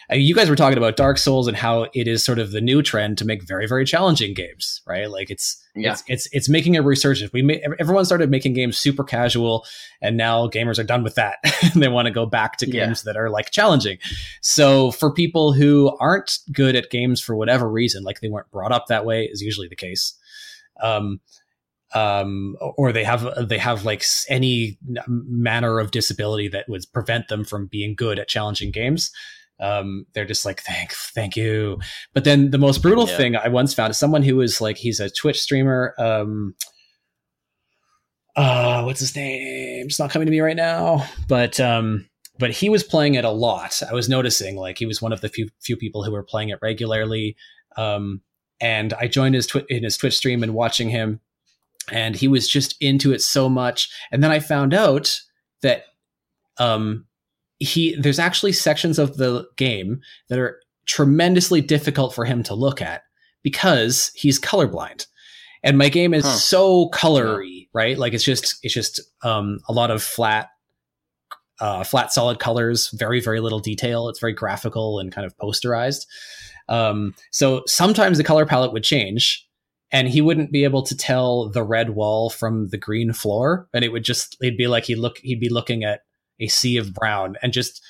[0.10, 2.82] you guys were talking about Dark Souls and how it is sort of the new
[2.82, 5.10] trend to make very very challenging games, right?
[5.10, 5.91] Like it's Yeah.
[5.94, 7.34] it's it's it's making a resurgence.
[7.34, 9.65] We everyone started making games super casual,
[10.02, 11.38] and now gamers are done with that.
[11.76, 12.86] they want to go back to Yeah.
[12.86, 13.98] games that are like challenging.
[14.41, 18.72] So for people who aren't good at games for whatever reason, like they weren't brought
[18.72, 20.13] up that way, is usually the case.
[20.82, 21.20] Um,
[21.94, 24.78] um, or they have they have like any
[25.08, 29.12] manner of disability that would prevent them from being good at challenging games.
[29.60, 31.80] Um, they're just like thank thank you.
[32.14, 33.18] But then the most brutal Yeah.
[33.18, 35.94] thing I once found is someone who was like he's a Twitch streamer.
[36.00, 36.56] Um,
[38.36, 39.86] uh, what's his name?
[39.88, 41.06] It's not coming to me right now.
[41.28, 42.08] But um,
[42.40, 43.82] but he was playing it a lot.
[43.88, 46.50] I was noticing like he was one of the few few people who were playing
[46.50, 47.36] it regularly.
[47.78, 48.22] Um,
[48.60, 51.20] and I joined his twi- in his Twitch stream and watching him,
[51.92, 53.90] and he was just into it so much.
[54.12, 55.20] And then I found out
[55.62, 55.84] that
[56.58, 57.06] um,
[57.60, 62.82] he there's actually sections of the game that are tremendously difficult for him to look
[62.82, 63.04] at
[63.44, 65.06] because he's colorblind.
[65.64, 66.32] And my game is Huh.
[66.34, 67.98] so colory, right?
[67.98, 70.50] Like it's just it's just um, a lot of flat
[71.60, 74.10] uh, flat solid colors, very very little detail.
[74.10, 76.06] It's very graphical and kind of posterized.
[76.70, 79.46] Um, so sometimes the color palette would change,
[79.92, 83.84] and he wouldn't be able to tell the red wall from the green floor, and
[83.84, 86.02] it would just it'd be like he look he'd be looking at
[86.40, 87.84] a sea of brown and just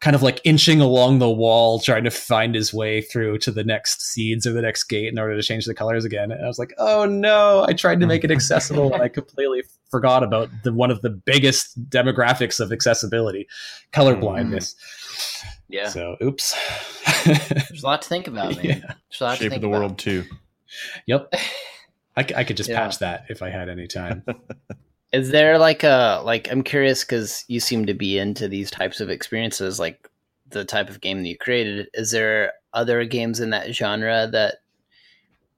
[0.00, 3.64] kind of like inching along the wall trying to find his way through to the
[3.64, 6.46] next seeds or the next gate in order to change the colors again and i
[6.46, 10.50] was like oh no i tried to make it accessible and i completely forgot about
[10.64, 13.46] the one of the biggest demographics of accessibility
[13.92, 14.20] color hmm.
[14.20, 14.76] blindness
[15.68, 15.88] Yeah.
[15.88, 16.54] so oops
[17.24, 18.64] There's a lot to think about, man.
[18.64, 18.74] Yeah.
[19.10, 19.80] There's a lot to Shape think of the about.
[19.80, 20.24] world too.
[21.06, 21.32] Yep
[22.18, 22.78] I could just Yeah.
[22.80, 24.24] patch that if i had any time
[25.12, 29.00] Is there like a like I'm curious because you seem to be into these types
[29.00, 30.10] of experiences, like
[30.50, 31.88] the type of game that you created.
[31.94, 34.56] Is there other games in that genre that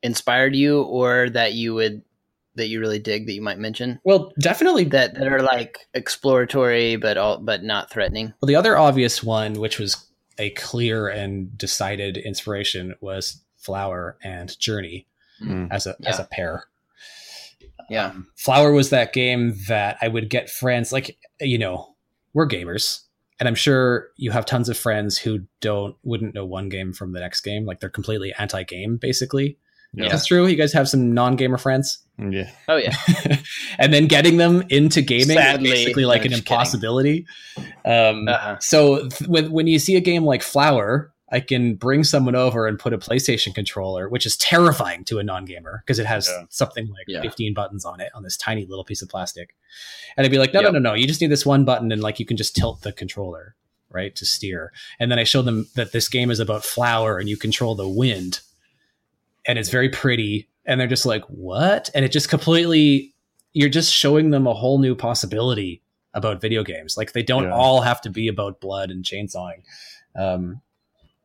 [0.02, 2.02] inspired you, or that you would
[2.56, 6.96] that you really dig that you might mention well definitely that that are like exploratory
[6.96, 8.32] but all but not threatening?
[8.40, 10.06] Well, the other obvious one, which was
[10.38, 15.06] a clear and decided inspiration, was Flower and Journey
[15.42, 15.68] Mm.
[15.70, 16.64] as a as a pair.
[17.90, 21.94] Yeah, Flower was that game that I would get friends like you know
[22.34, 23.02] we're gamers,
[23.40, 27.12] and I'm sure you have tons of friends who don't wouldn't know one game from
[27.12, 29.56] the next game, like they're completely anti-game basically.
[29.94, 30.08] Yeah.
[30.10, 30.46] That's true.
[30.46, 32.50] You guys have some non-gamer friends, Yeah.
[32.68, 32.94] oh yeah,
[33.78, 35.70] and then getting them into gaming Sadly.
[35.70, 37.26] is basically like I'm an impossibility.
[37.86, 38.58] Um, uh-huh.
[38.60, 42.66] so th- when when you see a game like Flower, I can bring someone over
[42.66, 46.44] and put a PlayStation controller, which is terrifying to a non-gamer because it has Yeah.
[46.48, 47.20] something like Yeah.
[47.20, 49.54] 15 buttons on it on this tiny little piece of plastic.
[50.16, 50.72] And I'd be like, no, Yep.
[50.72, 52.80] no, no, no, you just need this one button and like you can just tilt
[52.80, 53.54] the controller,
[53.90, 54.72] right, to steer.
[54.98, 57.88] And then I show them that this game is about flower and you control the
[57.88, 58.40] wind.
[59.46, 63.14] and it's very pretty and they're just like what and it just completely
[63.54, 65.80] you're just showing them a whole new possibility
[66.12, 67.52] about video games like they don't Yeah.
[67.54, 69.62] all have to be about blood and chainsawing
[70.16, 70.60] um,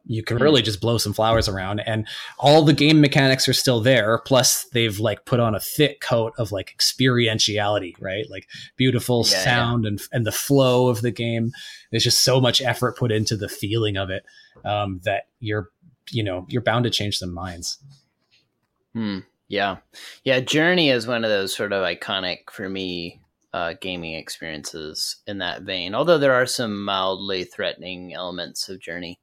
[0.05, 2.05] you can really just blow some flowers around and
[2.37, 6.33] all the game mechanics are still there plus they've like put on a thick coat
[6.37, 9.43] of like experientiality right like beautiful Yeah, yeah.
[9.43, 11.51] sound and and the flow of the game
[11.91, 14.23] there's just so much effort put into the feeling of it
[14.65, 15.69] um, that you're
[16.11, 17.79] you know you're bound to change some minds
[18.93, 19.19] Hmm.
[19.47, 19.77] Yeah.
[20.23, 20.39] Yeah.
[20.39, 23.21] Journey is one of those sort of iconic for me
[23.53, 25.93] uh, gaming experiences in that vein.
[25.95, 29.19] Although there are some mildly threatening elements of Journey,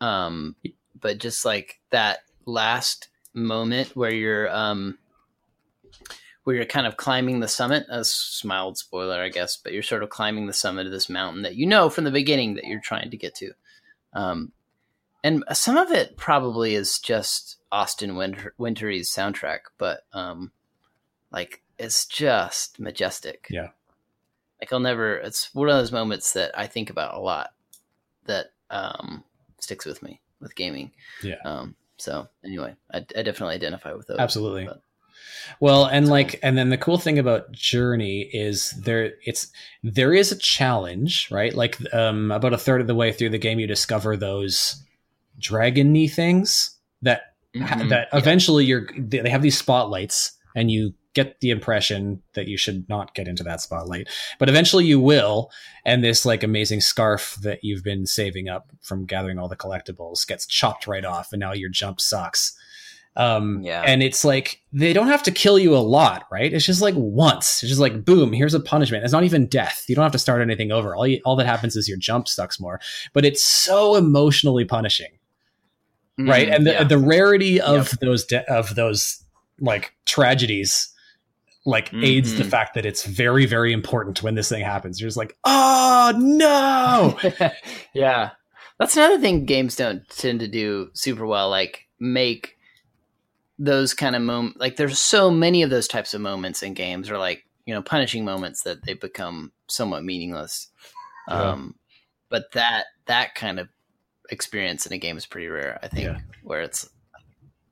[0.00, 0.56] um,
[0.98, 4.98] but just like that last moment where you're um,
[6.44, 8.04] where you're kind of climbing the summit, a
[8.44, 11.56] mild spoiler, I guess, but you're sort of climbing the summit of this mountain that
[11.56, 13.52] you know from the beginning that you're trying to get to.
[14.12, 14.52] Um,
[15.22, 20.50] and some of it probably is just Austin Winter Wintory's soundtrack, but um,
[21.30, 23.46] like it's just majestic.
[23.50, 23.68] Yeah.
[24.60, 25.16] like I'll never.
[25.16, 27.50] It's one of those moments that I think about a lot.
[28.26, 29.24] That um,
[29.60, 30.90] sticks with me with gaming.
[31.22, 31.36] Yeah.
[31.44, 31.74] Um.
[31.98, 34.18] So anyway, I, I definitely identify with those.
[34.18, 34.64] Absolutely.
[34.66, 34.82] But-
[35.60, 39.48] Well, and So- like, and then the cool thing about Journey is there, it's
[39.82, 41.52] there is a challenge, right?
[41.54, 44.82] Like, um, about a third of the way through the game, you discover those
[45.38, 47.88] dragon-y things that ha- Mhm.
[47.90, 48.18] that Yeah.
[48.18, 48.88] eventually you're.
[48.98, 53.26] They they have these spotlights, and you get the impression that you should not get
[53.26, 54.08] into that spotlight,
[54.38, 55.50] but eventually you will.
[55.84, 60.26] And this like amazing scarf that you've been saving up from gathering all the collectibles
[60.26, 62.56] gets chopped right off, and now your jump sucks.
[63.16, 63.82] Um, Yeah.
[63.84, 66.52] and it's like they don't have to kill you a lot, right?
[66.52, 67.60] It's just like once.
[67.60, 69.02] It's just like boom, here's a punishment.
[69.02, 69.84] It's not even death.
[69.88, 70.94] You don't have to start anything over.
[70.94, 72.80] All you, all that happens is your jump sucks more.
[73.12, 75.10] But it's so emotionally punishing,
[76.20, 76.48] right?
[76.48, 76.84] Mhm, And the yeah.
[76.84, 79.24] the rarity of those de- of those
[79.58, 80.88] like tragedies
[81.66, 82.50] like aids the Mhm.
[82.50, 85.00] fact that it's very very important when this thing happens.
[85.00, 87.18] You're just like, oh no,
[87.94, 88.30] yeah.
[88.78, 91.50] That's another thing games don't tend to do super well.
[91.50, 92.56] Like make
[93.58, 94.58] those kind of moments.
[94.58, 97.82] Like there's so many of those types of moments in games, or like you know
[97.82, 100.68] punishing moments that they become somewhat meaningless.
[101.28, 101.50] Yeah.
[101.50, 101.74] Um,
[102.30, 103.68] but that that kind of
[104.30, 105.78] experience in a game is pretty rare.
[105.82, 106.18] I think Yeah.
[106.42, 106.88] where it's.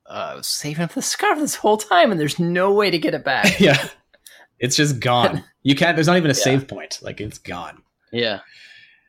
[0.09, 2.97] Uh, I was saving up the scarf this whole time, and there's no way to
[2.97, 3.59] get it back.
[3.59, 3.87] yeah,
[4.59, 5.43] it's just gone.
[5.61, 5.97] You can't.
[5.97, 6.43] There's not even a Yeah.
[6.43, 6.99] save point.
[7.01, 7.83] Like it's gone.
[8.13, 8.39] yeah,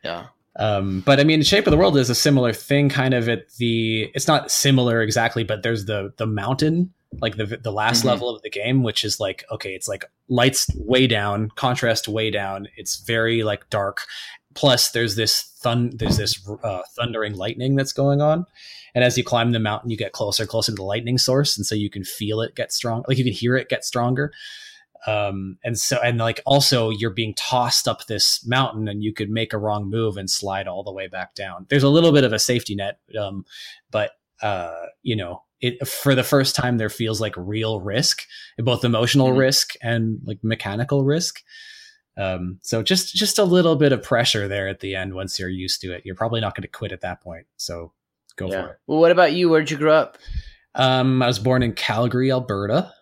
[0.03, 0.27] yeah.
[0.57, 3.29] Um, but I mean, the Shape of the World is a similar thing, kind of
[3.29, 4.11] at the.
[4.17, 8.07] It's not similar exactly, but there's the the mountain, like the the last Mhm.
[8.07, 12.33] level of the game, which is like okay, it's like lights way down, contrast way
[12.33, 12.67] down.
[12.77, 14.01] It's very like dark.
[14.55, 18.47] Plus, there's this thun there's this uh, thundering lightning that's going on,
[18.95, 21.65] and as you climb the mountain, you get closer, closer to the lightning source, and
[21.65, 23.05] so you can feel it get strong.
[23.07, 24.33] Like you can hear it get stronger
[25.07, 29.31] um and so and like also you're being tossed up this mountain and you could
[29.31, 32.23] make a wrong move and slide all the way back down there's a little bit
[32.23, 33.43] of a safety net um
[33.91, 34.11] but
[34.43, 38.27] uh you know it for the first time there feels like real risk
[38.59, 39.39] both emotional Mhm.
[39.39, 41.41] risk and like mechanical risk
[42.17, 45.49] um so just just a little bit of pressure there at the end once you're
[45.49, 47.93] used to it you're probably not going to quit at that point so
[48.37, 48.63] go yeah.
[48.63, 49.49] for it Well, what about you?
[49.49, 50.19] Where'd you grow up?
[50.75, 52.93] um, I was born in Calgary, Alberta,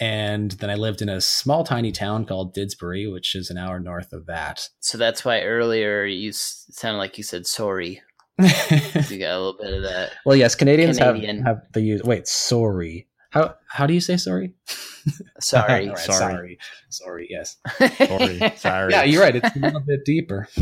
[0.00, 3.78] and then I lived in a small, tiny town called Didsbury, which is an hour
[3.78, 4.68] north of that.
[4.80, 8.02] So that's why earlier you s- sounded like you said sorry.
[8.38, 10.12] You got a little bit of that.
[10.26, 11.38] well, yes, Canadians Canadian.
[11.44, 12.02] have have the use.
[12.02, 13.06] Wait, sorry.
[13.30, 14.52] How how do you say sorry?
[15.40, 15.88] Sorry.
[15.88, 16.18] All right, Sorry.
[16.18, 17.26] sorry, sorry.
[17.30, 17.56] Yes.
[17.98, 18.92] Sorry, sorry.
[18.92, 19.36] Yeah, you're right.
[19.36, 20.48] It's a little bit deeper.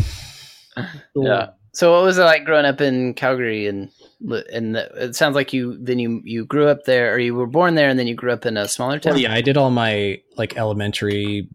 [1.15, 1.51] Yeah.
[1.73, 3.91] So what was it like growing up in Calgary and
[4.53, 7.47] and the, it sounds like you then you you grew up there or you were
[7.47, 9.13] born there and then you grew up in a smaller town.
[9.13, 11.47] Well, yeah, I did all my like elementary,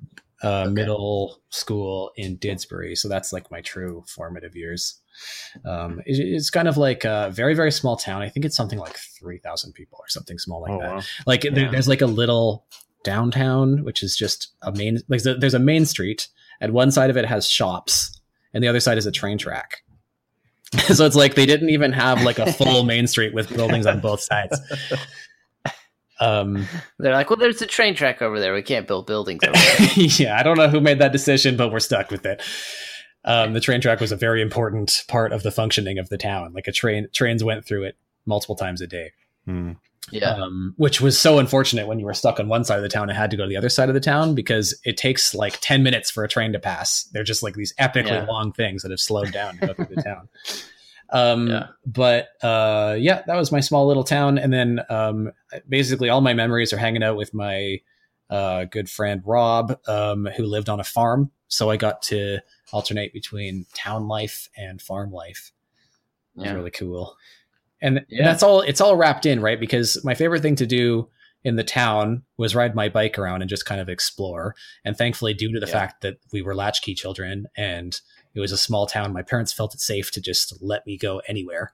[0.44, 0.72] uh, Okay.
[0.72, 5.02] middle school in Didsbury, so that's like my true formative years.
[5.66, 8.22] Um, it- it's kind of like a very very small town.
[8.22, 10.96] I think it's something like three thousand people or something small like oh, that.
[10.96, 11.02] wow.
[11.26, 12.66] Like there, there's like a little
[13.04, 16.28] downtown, which is just a main like there- there's a main street,
[16.62, 18.20] and one side of it has shops,
[18.54, 19.84] and the other side is a train track.
[20.94, 24.02] so it's like they didn't even have like a full main street with buildings on
[24.02, 24.60] both sides.
[26.20, 26.68] Um,
[26.99, 28.53] They're like, well, there's a train track over there.
[28.53, 29.88] We can't build buildings over there.
[29.95, 32.41] yeah, I don't know who made that decision, but we're stuck with it.
[33.26, 36.53] Um, the train track was a very important part of the functioning of the town.
[36.53, 39.11] Like a train, trains went through it multiple times a day,
[39.45, 39.74] Hmm.
[40.11, 40.32] yeah.
[40.36, 43.09] um, which was so unfortunate when you were stuck on one side of the town
[43.09, 45.57] and had to go to the other side of the town because it takes like
[45.61, 47.03] ten minutes for a train to pass.
[47.11, 48.26] They're just like these epically Yeah.
[48.26, 50.30] long things that have slowed down to go through the town.
[51.10, 51.68] Um, Yeah.
[51.86, 54.38] But uh, yeah, that was my small little town.
[54.38, 55.32] And then um,
[55.68, 57.80] basically all my memories are hanging out with my
[58.30, 61.32] uh, good friend Rob, um, who lived on a farm.
[61.47, 62.39] So I got to
[62.74, 65.51] alternate between town life and farm life.
[66.36, 66.55] It was Yeah.
[66.55, 67.16] really cool.
[67.82, 69.60] And, and that's all, it's all wrapped in, right?
[69.60, 71.10] Because my favorite thing to do
[71.43, 74.55] in the town was ride my bike around and just kind of explore.
[74.84, 75.72] And thankfully, due to the Yeah.
[75.74, 78.01] fact that we were latchkey children and
[78.36, 81.22] it was a small town, my parents felt it safe to just let me go
[81.28, 81.74] anywhere.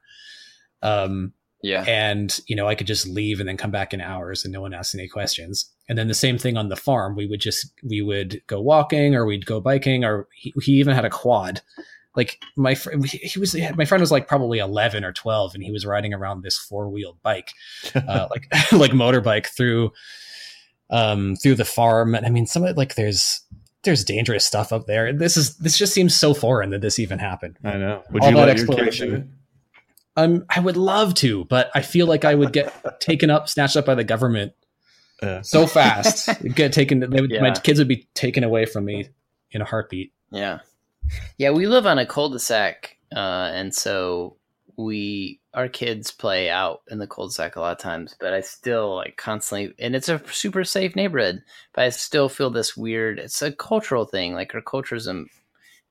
[0.81, 1.83] Um, Yeah.
[1.87, 4.61] and you know, I could just leave and then come back in hours and no
[4.61, 5.69] one asked any questions.
[5.87, 7.15] And then the same thing on the farm.
[7.15, 10.93] We would just we would go walking or we'd go biking or he, he even
[10.95, 11.61] had a quad.
[12.15, 15.71] Like my fr- he was my friend was like probably 11 or 12 and he
[15.71, 17.51] was riding around this four-wheeled bike
[17.95, 19.91] uh, like like motorbike through
[20.91, 23.41] um through the farm and i mean some of it like there's
[23.83, 27.19] there's dangerous stuff up there this is this just seems so foreign that this even
[27.19, 28.03] happened I know.
[28.11, 29.33] Would All you that let your kids do exploration.
[30.17, 33.75] um i would love to but i feel like i would get taken up snatched
[33.77, 34.53] up by the government
[35.21, 35.41] Yeah.
[35.41, 39.09] so fast get taken they would, my kids would be taken away from me
[39.51, 40.59] in a heartbeat Yeah.
[41.37, 43.19] Yeah, we live on a cul-de-sac, uh,
[43.53, 44.37] and so
[44.77, 48.95] we our kids play out in the cul-de-sac a lot of times, but I still
[48.95, 51.43] like constantly and it's a super safe neighborhood,
[51.73, 54.33] but I still feel this weird it's a cultural thing.
[54.33, 55.29] Like our culture's im-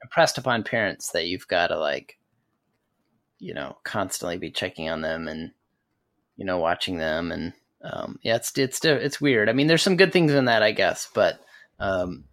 [0.03, 2.19] impressed upon parents that you've gotta like
[3.39, 5.51] you know, constantly be checking on them and
[6.37, 7.53] you know, watching them and
[7.83, 9.49] um yeah, it's it's it's weird.
[9.49, 11.41] I mean, there's some good things in that, I guess, but
[11.79, 12.25] um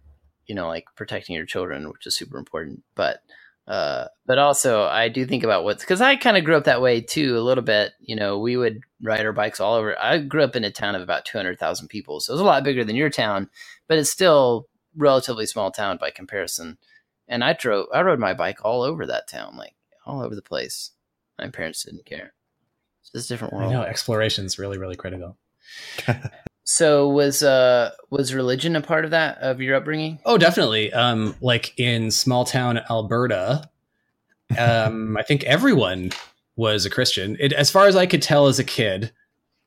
[0.46, 3.22] you know like protecting your children which is super important but
[3.66, 6.82] uh but also i do think about what's because i kind of grew up that
[6.82, 10.18] way too a little bit you know we would ride our bikes all over i
[10.18, 12.96] grew up in a town of about 200000 people so it's a lot bigger than
[12.96, 13.48] your town
[13.86, 16.78] but it's still relatively small town by comparison.
[17.28, 20.42] And i drove i rode my bike all over that town like all over the
[20.42, 20.90] place.
[21.38, 22.34] My parents didn't care.
[23.00, 25.36] It's just a different i world know exploration is really really critical
[26.72, 30.92] so was uh was religion a part of that of your upbringing Oh, definitely.
[30.92, 33.68] Um, like in small town Alberta,
[34.58, 36.12] um, I think everyone
[36.56, 37.36] was a Christian.
[37.40, 39.12] It, as far as I could tell as a kid,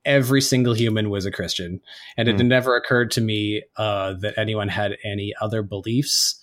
[0.05, 1.81] every single human was a Christian,
[2.17, 2.47] and it Hmm.
[2.47, 6.39] never occurred to me uh, that anyone had any other beliefs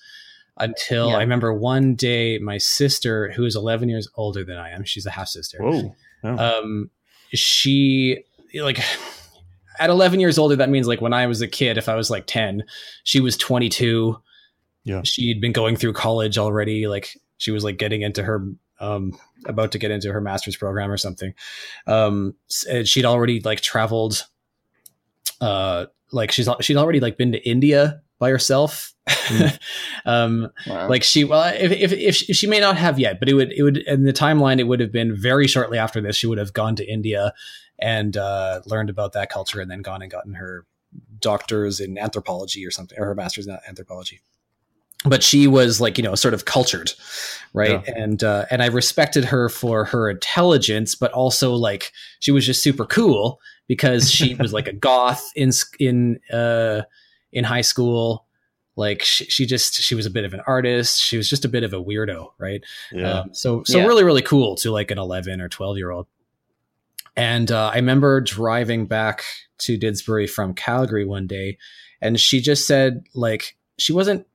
[0.56, 1.16] until Yeah.
[1.16, 5.06] I remember one day my sister, who is 11 years older than I am, she's
[5.06, 5.94] a half sister Whoa.
[6.24, 6.36] Oh.
[6.36, 6.90] um
[7.32, 8.80] she like
[9.80, 12.10] at 11 years older that means like when i was a kid if i was
[12.10, 12.62] like 10
[13.02, 14.16] she was 22
[14.84, 15.00] Yeah.
[15.04, 18.46] she'd been going through college already like she was like getting into her
[18.78, 21.34] um about to get into her master's program or something
[21.86, 22.34] um
[22.84, 24.24] she'd already like traveled
[25.40, 28.94] uh like she's she'd already like been to india by herself.
[30.06, 30.88] Um wow.
[30.88, 33.52] like she well if, if, if she, she may not have yet but it would
[33.52, 36.38] it would in the timeline it would have been very shortly after this she would
[36.38, 37.34] have gone to india
[37.80, 40.66] and uh, learned about that culture and then gone and gotten her
[41.18, 44.20] doctors in anthropology or something or her master's in anthropology.
[45.04, 46.92] But she was like you know sort of cultured
[47.54, 47.86] right?
[47.88, 52.62] And uh, and i respected her for her intelligence but also like she was just
[52.62, 56.82] super cool because she was like a goth in in uh
[57.32, 58.26] in high school
[58.76, 61.48] like she, she just she was a bit of an artist she was just a
[61.48, 62.62] bit of a weirdo right
[62.92, 63.20] yeah.
[63.20, 63.86] um, so so Yeah.
[63.86, 66.06] really really cool to like an 11 or 12 year old
[67.16, 69.24] and uh, i remember driving back
[69.58, 71.58] to didsbury from calgary one day
[72.00, 74.26] and she just said like she wasn't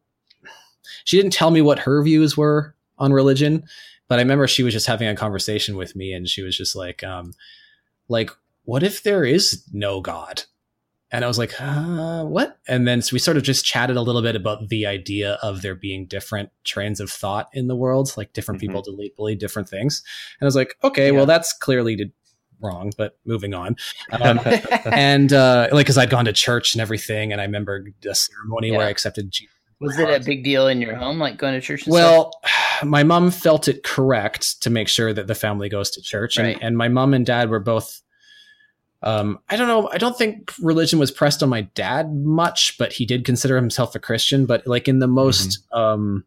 [1.06, 3.64] she didn't tell me what her views were on religion
[4.08, 6.76] but i remember she was just having a conversation with me and she was just
[6.76, 7.34] like um
[8.10, 8.30] like
[8.66, 10.44] what if there is no god
[11.16, 14.02] and i was like uh, what and then so we sort of just chatted a
[14.02, 18.14] little bit about the idea of there being different trains of thought in the world
[18.18, 20.04] like different people believe, believe different things
[20.40, 21.12] and i was like okay Yeah.
[21.18, 22.12] well that's clearly did-
[22.62, 23.76] wrong but moving on
[24.14, 24.40] um,
[24.86, 28.72] and uh like because i'd gone to church and everything and i remember the ceremony
[28.72, 29.52] where i accepted jesus
[29.82, 31.84] Was it a big deal in your home, like going to church?
[31.86, 32.32] And well,
[32.84, 36.56] my mom felt it correct to make sure that the family goes to church, Right.
[36.56, 38.02] and, and my mom and dad were both.
[39.06, 39.88] Um, I don't know.
[39.92, 43.96] I don't think religion was pressed on my dad much, but he did consider himself
[43.96, 44.46] a Christian.
[44.46, 46.26] But like in the most, um,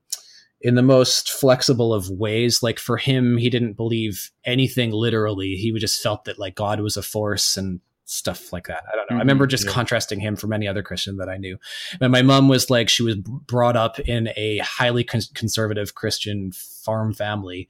[0.61, 2.62] in the most flexible of ways.
[2.62, 5.55] Like for him, he didn't believe anything literally.
[5.55, 8.83] He would just felt that like God was a force and stuff like that.
[8.93, 9.16] I don't know.
[9.16, 9.70] I Mhm, remember just yeah.
[9.72, 11.59] contrasting him from any other Christian that I knew.
[12.01, 16.51] And my mom was like, she was brought up in a highly cons- conservative Christian
[16.53, 17.68] farm family.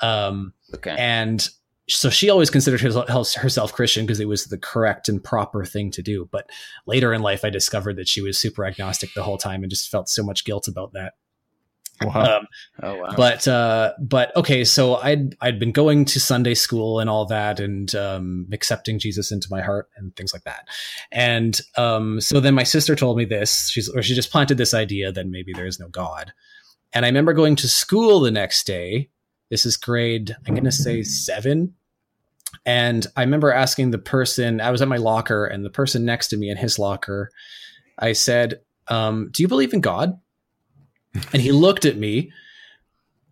[0.00, 0.94] Um, Okay.
[0.98, 1.48] and
[1.88, 5.90] so she always considered herself, herself Christian because it was the correct and proper thing
[5.92, 6.28] to do.
[6.30, 6.48] But
[6.86, 9.90] later in life, I discovered that she was super agnostic the whole time and just
[9.90, 11.14] felt so much guilt about that.
[12.00, 12.38] Wow.
[12.38, 12.46] Um,
[12.82, 13.14] Oh wow.
[13.16, 17.60] but uh but okay so i'd i'd been going to sunday school and all that
[17.60, 20.66] and um accepting jesus into my heart and things like that
[21.12, 24.74] and um so then my sister told me this she's or she just planted this
[24.74, 26.32] idea that maybe there is no god
[26.92, 29.08] and i remember going to school the next day
[29.52, 31.74] this is grade i'm gonna say seven
[32.66, 36.28] and i remember asking the person i was at my locker and the person next
[36.28, 37.30] to me in his locker
[37.98, 40.18] i said um do you believe in god
[41.32, 42.32] and he looked at me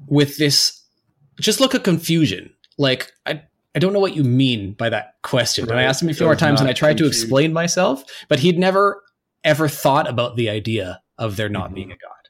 [0.07, 0.83] with this
[1.41, 2.53] just look of confusion.
[2.79, 3.43] Like I
[3.75, 5.69] I don't know what you mean by that question.
[5.71, 8.41] And I asked him a few more times and I tried to explain myself, but
[8.41, 9.03] he'd never
[9.45, 11.75] ever thought about the idea of there not Mhm.
[11.75, 12.29] being a god.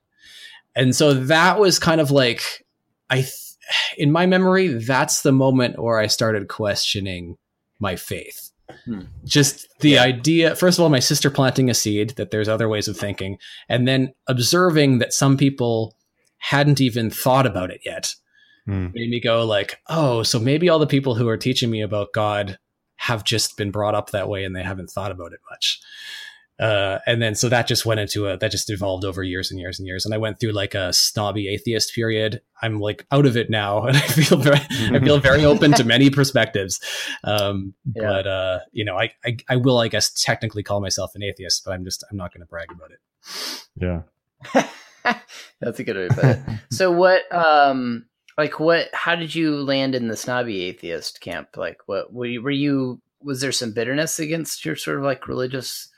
[0.77, 2.65] And so that was kind of like
[3.09, 3.35] I th-
[3.99, 7.37] in my memory that's the moment where I started questioning
[7.79, 8.51] my faith.
[8.85, 9.01] Hmm.
[9.25, 10.03] Just the Yeah.
[10.03, 13.37] idea first of all my sister planting a seed that there's other ways of thinking
[13.69, 15.97] and then observing that some people
[16.39, 18.15] hadn't even thought about it yet
[18.67, 18.89] Hmm.
[18.95, 22.13] made me go like oh so maybe all the people who are teaching me about
[22.13, 22.59] god
[22.97, 25.81] have just been brought up that way and they haven't thought about it much
[26.61, 29.59] uh, and then so that just went into a that just evolved over years and
[29.59, 33.27] years and years and i went through like a snobby atheist period i'm like out
[33.27, 36.81] of it now and i feel very i feel very open to many perspectives
[37.25, 38.03] um, Yeah.
[38.03, 41.65] but uh, you know I, I i will i guess technically call myself an atheist
[41.65, 43.01] but i'm just i'm not going to brag about it
[43.77, 44.03] Yeah.
[45.61, 46.39] That's a good way to put it.
[46.71, 48.07] So what um
[48.39, 51.57] like what how did you land in the snobby atheist camp?
[51.57, 55.29] Like what were you, were you was there some bitterness against your sort of like
[55.29, 55.89] religious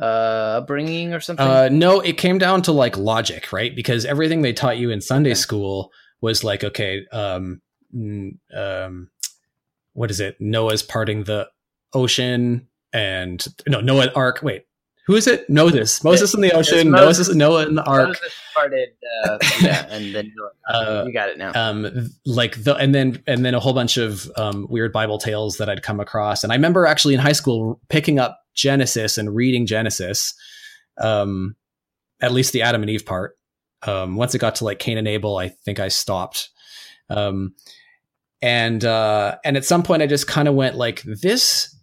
[0.00, 1.44] uh upbringing or something?
[1.44, 3.74] Uh, no, it came down to like logic, right?
[3.74, 5.34] Because everything they taught you in Sunday Okay.
[5.34, 7.60] school was like, okay, um,
[8.54, 9.10] um,
[9.94, 10.40] what is it?
[10.40, 11.48] Noah's parting the
[11.92, 14.40] ocean, and no, Noah Ark.
[14.42, 14.66] Wait,
[15.08, 15.48] who is it?
[15.48, 16.04] Moses.
[16.04, 16.90] Moses in the ocean.
[16.90, 17.28] Moses.
[17.28, 18.08] Moses, Noah in the ark.
[18.08, 18.88] Moses parted
[19.24, 20.32] uh, yeah, and then
[20.68, 21.50] Uh, you got it now.
[21.54, 25.56] um like the and then and then a whole bunch of um weird bible tales
[25.56, 29.34] that i'd come across and i remember actually in high school picking up genesis and
[29.34, 30.34] reading genesis
[31.00, 31.56] um
[32.20, 33.38] at least the adam and eve part
[33.84, 36.50] um once it got to like cain and abel i think i stopped
[37.08, 37.54] um
[38.42, 41.74] and uh and at some point i just kind of went like this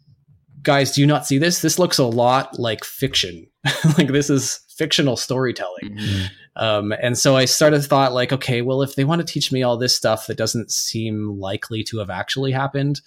[0.66, 3.47] guys do you not see this this looks a lot like fiction
[3.97, 6.30] like this is fictional storytelling Mhm.
[6.57, 9.63] um, and so I started thought like, okay, well, if they want to teach me
[9.63, 12.99] all this stuff that doesn't seem likely to have actually happened,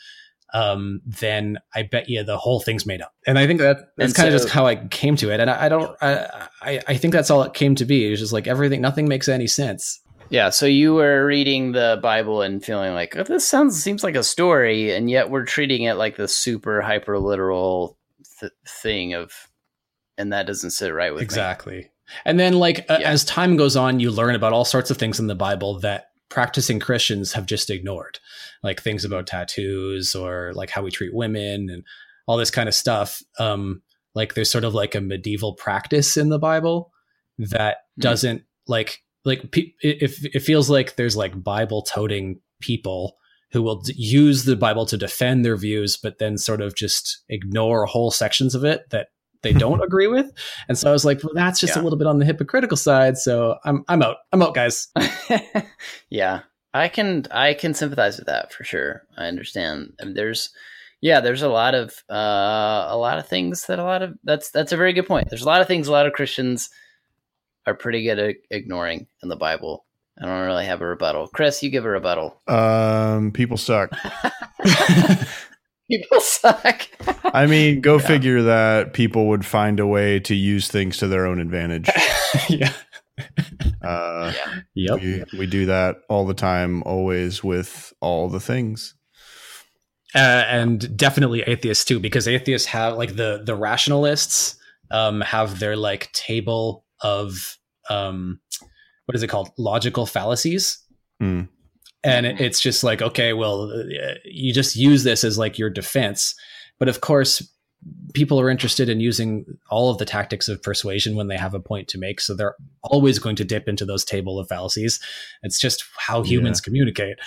[0.54, 3.12] um, then I bet you the whole thing's made up.
[3.26, 5.40] And I think that that's kind of so- just how I came to it.
[5.40, 8.06] And I, I don't, I, I, I think that's all it came to be.
[8.06, 10.00] It was just like everything, nothing makes any sense.
[10.30, 14.14] Yeah, so you were reading the Bible and feeling like oh, this sounds seems like
[14.16, 17.98] a story, and yet we're treating it like the super hyper literal
[18.40, 19.32] th- thing of,
[20.16, 21.24] and that doesn't sit right with me.
[21.24, 21.90] exactly.
[22.24, 25.18] And then like uh, as time goes on, you learn about all sorts of things
[25.20, 28.18] in the Bible that practicing Christians have just ignored,
[28.62, 31.84] like things about tattoos or like how we treat women and
[32.26, 33.22] all this kind of stuff.
[33.38, 33.82] Um,
[34.14, 36.90] like there's sort of like a medieval practice in the Bible
[37.38, 38.02] that Mhm.
[38.02, 43.16] doesn't like like pe- it, it it feels like there's like Bible toting people
[43.52, 47.22] who will d- use the Bible to defend their views, but then sort of just
[47.28, 49.08] ignore whole sections of it that
[49.42, 50.30] they don't agree with.
[50.68, 53.16] And so I was like, well, that's just a little bit on the hypocritical side.
[53.18, 54.16] So I'm I'm out.
[54.32, 54.88] I'm out, guys.
[56.10, 56.40] yeah,
[56.74, 59.04] I can I can sympathize with that for sure.
[59.16, 59.94] I understand.
[59.98, 60.50] And there's
[61.00, 64.50] yeah, there's a lot of uh, a lot of things that a lot of that's
[64.50, 65.28] that's a very good point.
[65.30, 66.70] There's a lot of things a lot of Christians
[67.68, 69.84] are pretty good at ignoring in the Bible.
[70.20, 71.28] I don't really have a rebuttal.
[71.28, 72.40] Chris, you give a rebuttal.
[72.48, 73.90] Um, people suck.
[75.90, 76.86] People suck.
[77.24, 78.06] I mean, go Yeah.
[78.06, 81.88] figure that people would find a way to use things to their own advantage.
[82.50, 82.72] yeah.
[83.82, 84.60] Uh, yeah.
[84.74, 85.00] Yep.
[85.00, 88.94] we, we do that all the time, always with all the things.
[90.14, 94.56] uh, and definitely atheists too, because atheists have like the the rationalists
[94.90, 97.57] um, have their like table of
[97.88, 98.40] um,
[99.06, 100.78] what is it called logical fallacies,
[101.20, 101.42] Hmm.
[102.04, 105.70] and it, it's just like okay, well, uh, you just use this as like your
[105.70, 106.34] defense,
[106.78, 107.42] but of course.
[108.12, 111.60] People are interested in using all of the tactics of persuasion when they have a
[111.60, 114.98] point to make, so they're always going to dip into those table of fallacies.
[115.44, 117.18] It's just how humans communicate.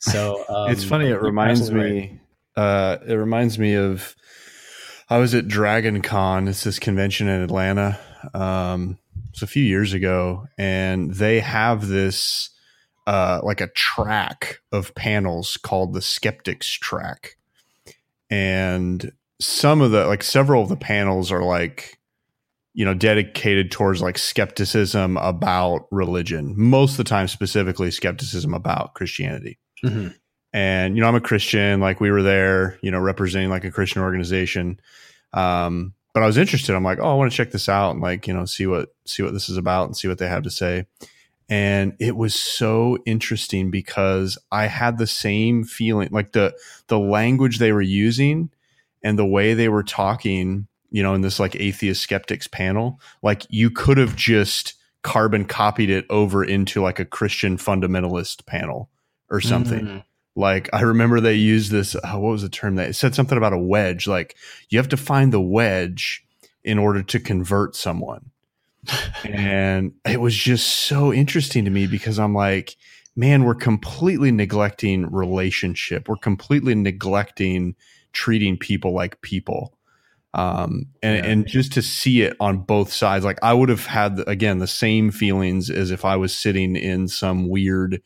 [0.00, 1.06] So um, it's funny.
[1.06, 2.18] It reminds me.
[2.56, 4.16] Uh, it reminds me of.
[5.08, 6.48] I was at Dragon Con.
[6.48, 7.96] It's this convention in Atlanta.
[8.34, 8.98] Um,
[9.32, 12.50] it's a few years ago, and they have this
[13.06, 17.36] uh, like a track of panels called the Skeptics Track,
[18.30, 21.98] and some of the like several of the panels are like
[22.74, 28.94] you know, dedicated towards like skepticism about religion, most of the time, specifically skepticism about
[28.94, 29.58] Christianity.
[29.84, 30.14] Mhm.
[30.54, 33.70] And, you know, I'm a Christian, like we were there, you know, representing like a
[33.70, 34.80] Christian organization.
[35.34, 36.74] Um, but I was interested.
[36.74, 38.94] I'm like, oh, I want to check this out and like, you know, see what,
[39.06, 40.86] see what this is about and see what they have to say.
[41.48, 46.54] And it was so interesting because I had the same feeling, like the,
[46.86, 48.50] the language they were using
[49.02, 53.46] and the way they were talking you know, in this like atheist skeptics panel, like
[53.48, 58.90] you could have just carbon copied it over into like a Christian fundamentalist panel
[59.30, 59.86] or something.
[59.86, 60.04] Mhm.
[60.34, 61.94] Like I remember they used this.
[61.94, 64.06] Uh, what was the term that it said something about a wedge?
[64.06, 64.36] Like
[64.70, 66.24] you have to find the wedge
[66.64, 68.30] in order to convert someone.
[69.24, 72.76] and it was just so interesting to me because I'm like,
[73.14, 76.08] man, we're completely neglecting relationship.
[76.08, 77.76] We're completely neglecting
[78.12, 79.72] treating people like people
[80.34, 81.30] um and Yeah.
[81.30, 84.66] and just to see it on both sides like i would have had again the
[84.66, 88.00] same feelings as if i was sitting in some weird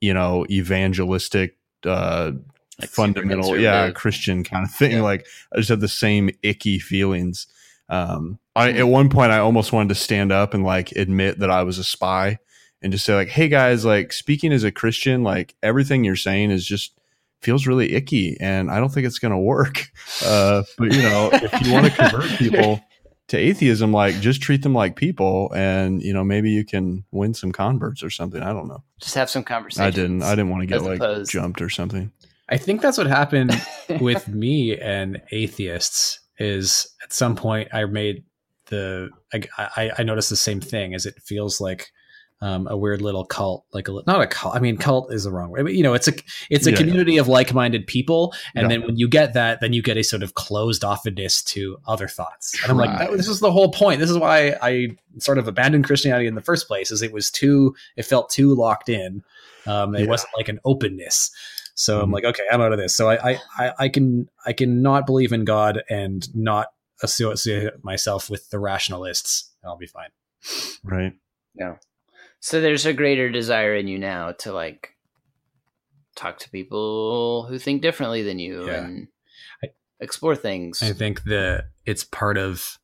[0.00, 1.56] you know evangelistic
[1.86, 2.32] uh
[2.80, 4.92] Like fundamental yeah christian kind of thing.
[4.92, 5.02] Yeah.
[5.02, 7.46] like i just had the same icky feelings.
[7.88, 11.50] Um i at one point i almost wanted to stand up and like admit that
[11.50, 12.38] i was a spy
[12.82, 16.50] and just say like hey guys like speaking as a christian like everything you're saying
[16.50, 16.92] is just
[17.42, 19.86] feels really icky and i don't think it's going to work.
[20.24, 22.80] Uh but you know if you want to convert people
[23.30, 27.32] to atheism like just treat them like people and you know maybe you can win
[27.32, 28.42] some converts or something.
[28.42, 28.82] I don't know.
[29.00, 31.70] Just have some conversation i didn't i didn't want to get like opposed- jumped or
[31.70, 32.10] something.
[32.48, 33.52] I think that's what happened
[34.00, 38.24] with me and atheists is at some point I made
[38.66, 39.42] the I,
[39.76, 41.92] I, I noticed the same thing as it feels like
[42.42, 45.30] um, a weird little cult like a not a cult I mean cult is the
[45.30, 46.12] wrong way but you know it's a
[46.48, 46.76] it's a Yeah.
[46.78, 48.68] community of like-minded people and Yeah.
[48.78, 52.08] then when you get that then you get a sort of closed offness to other
[52.08, 55.38] thoughts and I'm like that, this is the whole point this is why I sort
[55.38, 58.88] of abandoned Christianity in the first place is it was too it felt too locked
[58.88, 59.22] in
[59.66, 60.06] um, it Yeah.
[60.06, 61.30] wasn't like an openness
[61.76, 62.12] so I'm Mhm.
[62.14, 62.94] like, okay, I'm out of this.
[62.94, 66.66] So I, I, I, I can, I can not believe in God and not
[67.02, 69.50] associate myself with the rationalists.
[69.64, 70.10] I'll be fine.
[70.84, 71.14] right
[72.40, 74.96] So there's a greater desire in you now to like
[76.16, 78.84] talk to people who think differently than you Yeah.
[78.86, 79.08] and
[80.00, 80.82] explore things.
[80.82, 82.78] I think that it's part of,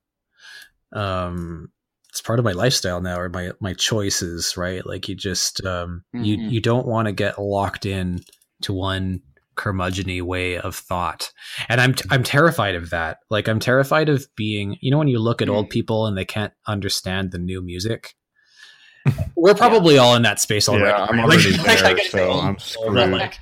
[0.92, 1.70] um,
[2.10, 4.86] it's part of my lifestyle now or my, my choices, right?
[4.86, 6.50] Like you just, um, you, Mhm.
[6.50, 8.20] you don't want to get locked in
[8.62, 9.22] to one
[9.56, 11.32] curmudgeony way of thought.
[11.68, 13.18] And I'm, I'm terrified of that.
[13.30, 16.26] Like I'm terrified of being, you know, when you look at old people and they
[16.26, 18.14] can't understand the new music,
[19.36, 20.86] we're probably all in that space already.
[20.86, 21.24] Yeah, I'm right?
[21.24, 23.10] already Like, there, I get so I'm screwed.
[23.10, 23.38] like,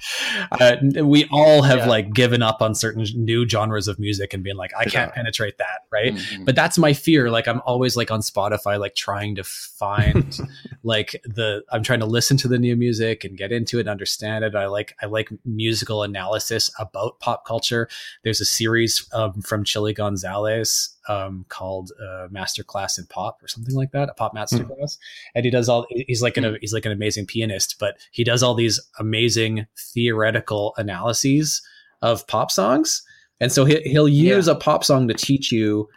[0.60, 1.88] uh, we all have Yeah.
[1.88, 5.14] like given up on certain new genres of music and being like, I can't Yeah.
[5.14, 6.14] penetrate that, right?
[6.14, 6.44] Mhm.
[6.44, 7.30] But that's my fear.
[7.30, 10.38] Like I'm always like on Spotify, like trying to find
[10.82, 13.88] like the I'm trying to listen to the new music and get into it and
[13.88, 14.54] understand it.
[14.54, 17.88] I like I like musical analysis about pop culture.
[18.22, 23.74] There's a series um, from Chilly Gonzales um, called uh, Masterclass in Pop or something
[23.74, 24.98] like that, a pop masterclass.
[25.34, 28.42] And he does all he's like an he's like an amazing pianist, but he does
[28.42, 31.62] all these amazing theoretical analyses
[32.02, 33.02] of pop songs.
[33.40, 35.88] And so he, he'll use a pop song to teach you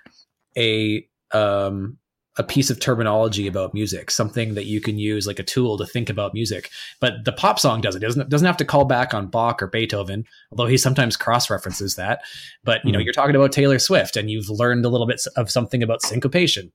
[0.57, 1.97] a um
[2.37, 5.85] a piece of terminology about music, something that you can use like a tool to
[5.85, 6.69] think about music.
[6.99, 8.01] But the pop song doesn't.
[8.03, 11.49] It doesn't doesn't have to call back on Bach or Beethoven, although he sometimes cross
[11.49, 12.21] references that.
[12.63, 13.05] But you know, Mhm.
[13.05, 16.71] you're talking about Taylor Swift, and you've learned a little bit of something about syncopation.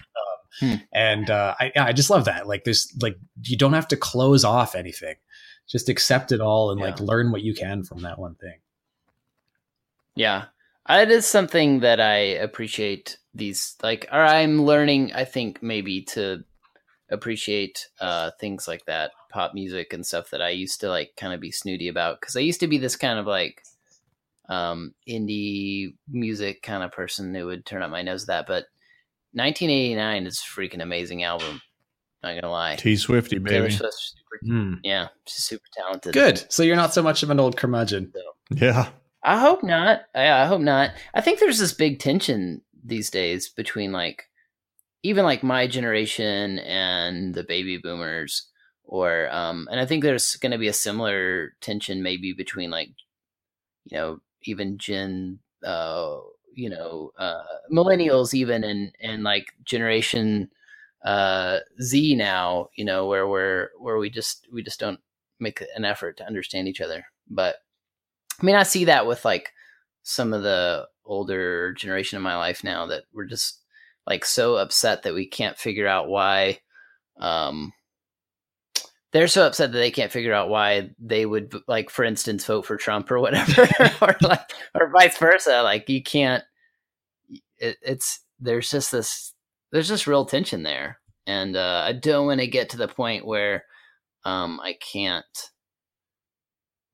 [0.00, 0.74] Um, Hmm.
[0.92, 2.46] And uh, I, I just love that.
[2.46, 5.14] Like, there's like you don't have to close off anything;
[5.66, 8.58] just accept it all and like learn what you can from that one thing.
[10.14, 10.44] Yeah.
[10.88, 16.44] It is something that I appreciate these like or I'm learning I think maybe to
[17.10, 21.32] appreciate uh things like that, pop music and stuff that I used to like kind
[21.32, 23.62] of be snooty about cuz I used to be this kind of like
[24.48, 28.64] um indie music kind of person who would turn up my nose at that, but
[29.34, 31.60] 1989 is a freaking amazing album.
[32.22, 32.76] Not going to lie.
[32.76, 34.74] t swifty Taylor baby Swift's super Hmm.
[34.82, 36.12] yeah, she's super talented.
[36.12, 36.44] Good.
[36.52, 38.12] So you're not so much of an old curmudgeon.
[38.50, 38.90] yeah
[39.24, 40.02] I hope not.
[40.14, 40.90] I, I hope not.
[41.14, 44.28] I think there's this big tension these days between like
[45.02, 48.48] even like my generation and the baby boomers
[48.84, 52.90] or um and I think there's going to be a similar tension maybe between like
[53.84, 56.16] you know even gen uh
[56.54, 60.50] you know uh millennials even and and like generation
[61.04, 65.00] uh Z now, you know, where we're where we just we just don't
[65.40, 67.06] make an effort to understand each other.
[67.30, 67.56] But
[68.40, 69.52] I mean, I see that with like
[70.02, 73.60] some of the older generation in my life now that we're just
[74.06, 76.58] like so upset that we can't figure out why
[77.18, 77.72] um
[79.12, 82.66] they're so upset that they can't figure out why they would like for instance vote
[82.66, 83.68] for Trump or whatever
[84.02, 86.44] or like or vice versa like you can't
[87.58, 89.34] it, it's there's just this
[89.70, 90.98] there's just real tension there.
[91.26, 93.64] And uh I don't want to get to the point where
[94.24, 95.24] um I can't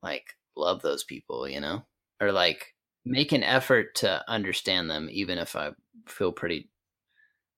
[0.03, 1.85] like love those people you know?
[2.21, 2.75] Or like
[3.09, 5.71] make an effort to understand them even if I
[6.07, 6.71] feel pretty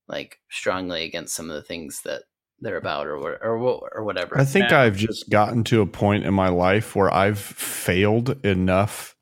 [0.08, 2.22] like strongly against some of the things that
[2.60, 4.38] they're about or or or whatever.
[4.38, 4.82] I think Yeah.
[4.82, 9.16] I've just gotten to a point in my life where I've failed enough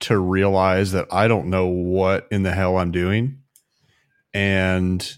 [0.00, 3.38] to realize that I don't know what in the hell I'm doing.
[4.32, 5.16] And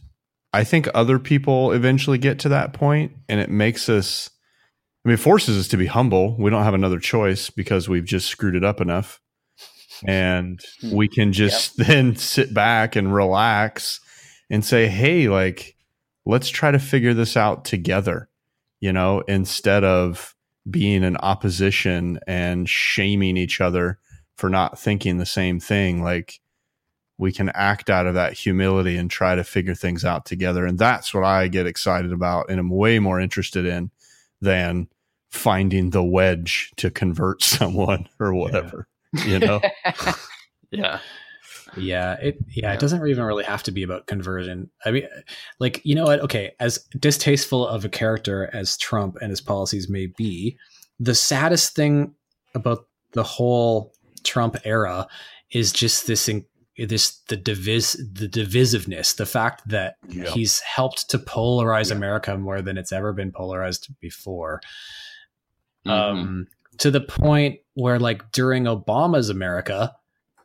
[0.52, 4.30] I think other people eventually get to that point and it makes us
[5.04, 6.36] I mean it forces us to be humble.
[6.38, 9.20] We don't have another choice because we've just screwed it up enough.
[10.06, 10.96] And Hmm.
[10.96, 14.00] we can just then sit back and relax
[14.48, 15.76] and say, "Hey, like
[16.26, 18.28] let's try to figure this out together."
[18.80, 20.34] You know, instead of
[20.70, 23.98] being in opposition and shaming each other
[24.36, 26.40] for not thinking the same thing, like
[27.18, 30.64] we can act out of that humility and try to figure things out together.
[30.64, 33.90] And that's what I get excited about and i'm way more interested in
[34.40, 34.88] than
[35.30, 38.86] finding the wedge to convert someone or whatever.
[39.12, 39.60] You know?
[40.70, 41.00] yeah.
[41.76, 42.72] Yeah, it yeah, Yeah.
[42.74, 44.70] it doesn't even really have to be about conversion.
[44.84, 45.08] I mean,
[45.60, 46.20] like you know what?
[46.20, 50.56] Okay, as distasteful of a character as Trump and his policies may be,
[50.98, 52.14] the saddest thing
[52.54, 53.92] about the whole
[54.24, 55.06] Trump era
[55.52, 56.44] is just this in,
[56.78, 60.30] this the divis the divisiveness, the fact that Yeah.
[60.30, 61.96] he's helped to polarize Yeah.
[61.96, 64.60] America more than it's ever been polarized before
[65.86, 65.90] Mhm.
[65.90, 66.46] um,
[66.80, 69.94] to the point where like during obama's america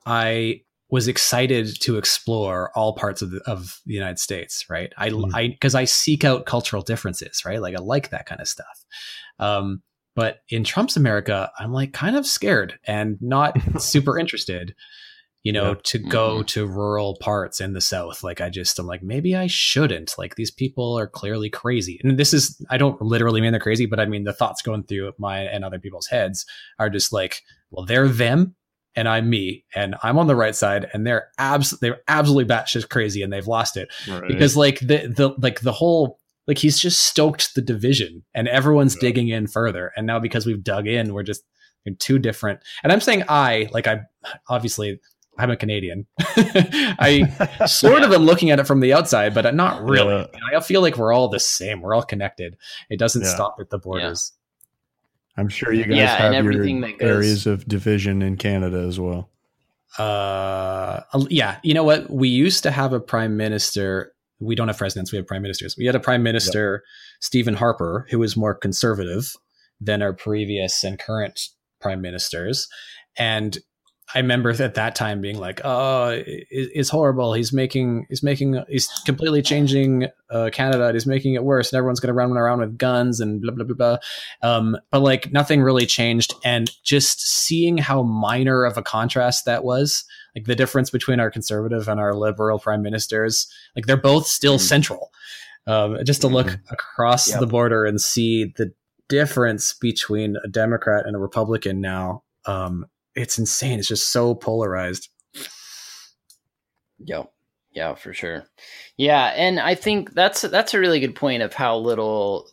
[0.05, 0.61] i
[0.91, 4.93] was excited to explore all parts of the, of the united states right?
[4.97, 5.31] I Mm.
[5.33, 7.59] i because i seek out cultural differences right?
[7.59, 8.86] Like i like that kind of stuff.
[9.39, 9.81] Um,
[10.15, 14.75] but in trump's america i'm like kind of scared and not super interested
[15.45, 15.75] you know Yeah.
[15.83, 16.45] to go mm-hmm.
[16.47, 20.35] to rural parts in the south like i just i'm like maybe i shouldn't like
[20.35, 23.99] these people are clearly crazy and this is i don't literally mean they're crazy but
[23.99, 26.45] i mean the thoughts going through my and other people's heads
[26.79, 28.55] are just like well they're them
[28.95, 32.89] and i'm me and i'm on the right side and they're abs they're absolutely batshit
[32.89, 34.27] crazy and they've lost it Right.
[34.27, 38.95] because like the the like the whole like he's just stoked the division and everyone's
[38.95, 39.01] Yeah.
[39.01, 41.43] digging in further and now because we've dug in we're just
[41.85, 43.99] in two different and i'm saying i like i
[44.49, 44.99] obviously
[45.38, 46.05] i'm a canadian.
[46.19, 50.27] I sort of am looking at it from the outside but not really Yeah.
[50.33, 51.81] You know, i feel like we're all the same.
[51.81, 52.55] We're all connected.
[52.89, 53.33] It doesn't Yeah.
[53.36, 54.31] stop at the borders.
[55.38, 58.77] I'm sure you guys Yeah, have everything your that goes- areas of division in Canada
[58.88, 59.29] as well.
[59.97, 61.57] uh yeah.
[61.63, 62.09] You know what?
[62.09, 64.13] We used to have a prime minister.
[64.39, 65.11] We don't have presidents.
[65.11, 65.75] We have prime ministers.
[65.77, 66.83] We had a prime minister
[67.21, 69.33] stephen harper who was more conservative
[69.81, 71.39] than our previous and current
[71.79, 72.67] prime ministers.
[73.17, 73.57] And
[74.14, 78.62] i remember at that time being like oh it, it's horrible he's making he's making
[78.70, 82.60] he's completely changing uh, canada he's making it worse and everyone's going to run around
[82.60, 83.97] with guns and blah blah blah blah
[84.47, 89.64] um, but like nothing really changed and just seeing how minor of a contrast that
[89.64, 90.03] was
[90.36, 94.58] like the difference between our conservative and our liberal prime ministers like they're both still
[94.58, 94.62] Mm.
[94.62, 95.12] central
[95.68, 96.60] um, just to look Mhm.
[96.70, 97.39] across Yep.
[97.39, 98.72] the border and see the
[99.10, 102.86] difference between a democrat and a republican now um,
[103.16, 105.09] it's insane it's just so polarized
[106.99, 107.24] Yeah,
[107.72, 108.45] yeah, for sure.
[108.97, 112.49] Yeah, and I think that's that's a really good point of how little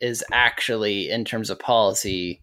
[0.00, 2.42] is actually in terms of policy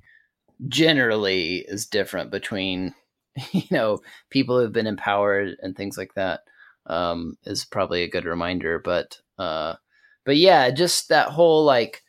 [0.68, 2.94] generally is different between
[3.52, 6.42] you know people who have been empowered and things like that
[6.88, 8.80] um, is probably a good reminder.
[8.80, 9.76] But uh,
[10.26, 12.04] but yeah, just that whole like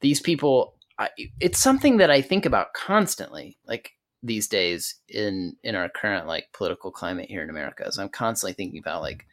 [0.00, 0.74] these people.
[0.98, 1.08] I,
[1.40, 3.56] it's something that I think about constantly.
[3.66, 3.92] Like
[4.22, 7.90] these days in in our current like political climate here in America.
[7.90, 9.26] So I'm constantly thinking about like,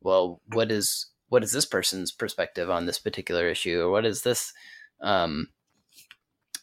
[0.00, 4.22] well, what is what is this person's perspective on this particular issue, or what is
[4.22, 4.52] this,
[5.00, 5.48] um,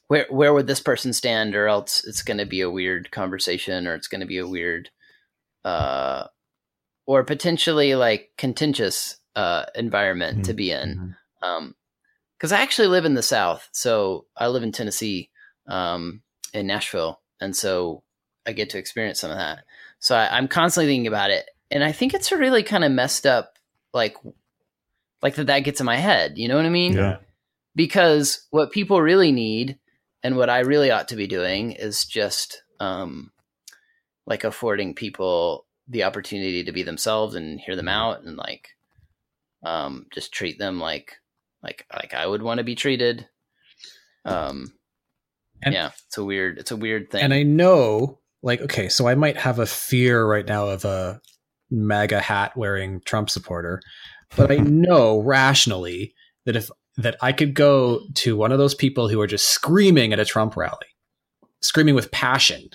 [0.08, 3.88] where where would this person stand, or else it's going to be a weird conversation,
[3.88, 4.90] or it's going to be a weird,
[5.64, 6.26] uh,
[7.06, 11.16] or potentially like contentious uh environment to be in.
[11.42, 11.76] Um
[12.38, 15.30] because i actually live in the south so i live in tennessee
[15.68, 16.22] um
[16.54, 18.04] in nashville and so
[18.46, 19.60] i get to experience some of that.
[20.00, 21.50] So I, i'm constantly thinking about it.
[21.72, 23.54] And i think it's a really kind of messed up
[23.94, 24.16] like
[25.22, 26.38] like that that gets in my head.
[26.38, 26.94] You know what i mean?
[26.94, 27.18] Yeah.
[27.76, 29.78] because what people really need
[30.24, 33.32] and what i really ought to be doing is just um
[34.26, 38.70] like affording people the opportunity to be themselves and hear them out and like
[39.64, 41.20] Um, just treat them like
[41.64, 43.28] like like I would want to be treated.
[44.26, 44.74] Um,
[45.64, 47.24] And- yeah, it's a weird it's a weird thing.
[47.24, 51.20] And I know, like, okay, so I might have a fear right now of a
[51.72, 53.82] MAGA hat wearing Trump supporter,
[54.36, 56.14] but I know rationally
[56.46, 60.14] that if that I could go to one of those people who are just screaming
[60.14, 60.88] at a Trump rally,
[61.62, 62.70] screaming with passion,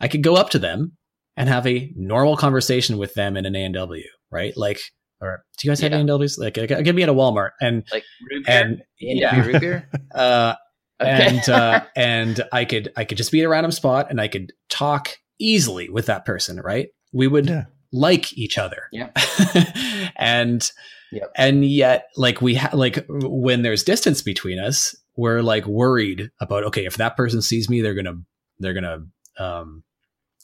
[0.00, 0.96] I could go up to them
[1.36, 4.52] and have a normal conversation with them in an A&W, right?
[4.56, 4.80] Like,
[5.20, 5.98] or do you guys have Yeah.
[5.98, 6.38] A&Ws?
[6.38, 8.62] Like, I could be at a Walmart and like root beer?
[8.62, 9.46] and yeah, yeah.
[9.46, 9.90] root beer.
[10.14, 10.54] uh,
[11.00, 11.26] Okay.
[11.38, 14.28] and uh, and I could I could just be at a random spot and I
[14.28, 16.88] could talk easily with that person, right?
[17.12, 17.64] We would Yeah.
[17.92, 19.10] like each other, Yeah.
[20.16, 20.68] and
[21.12, 21.32] Yep.
[21.36, 26.64] and yet like we ha- like when there's distance between us, we're like worried about
[26.64, 28.14] okay if that person sees me, they're gonna
[28.60, 29.06] they're gonna
[29.38, 29.82] um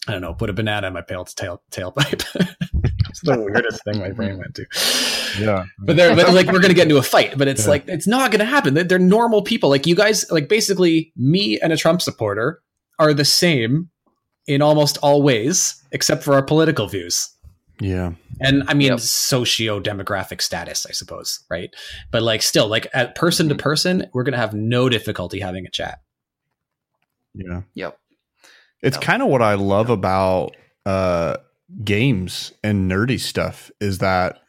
[0.08, 2.24] I don't know put a banana in my tail tail tailpipe.
[3.22, 4.66] it's the weirdest thing my brain went to.
[5.40, 5.64] Yeah.
[5.78, 7.70] But they're but like we're gonna get into a fight, but it's Yeah.
[7.70, 8.74] like it's not gonna happen.
[8.74, 9.68] They're, they're normal people.
[9.70, 12.62] Like you guys, like basically me and a Trump supporter
[12.98, 13.90] are the same
[14.46, 17.28] in almost all ways, except for our political views.
[17.80, 18.12] Yeah.
[18.40, 19.00] And I mean Yep.
[19.00, 21.68] socio demographic status, I suppose, right?
[22.10, 23.58] But like still, like at person to Mhm.
[23.58, 25.98] person, we're gonna have no difficulty having a chat.
[27.34, 27.62] Yeah.
[27.74, 27.98] Yep.
[28.82, 29.02] It's Yep.
[29.04, 30.56] kind of what I love about
[30.86, 31.36] uh,
[31.84, 34.40] games and nerdy stuff is that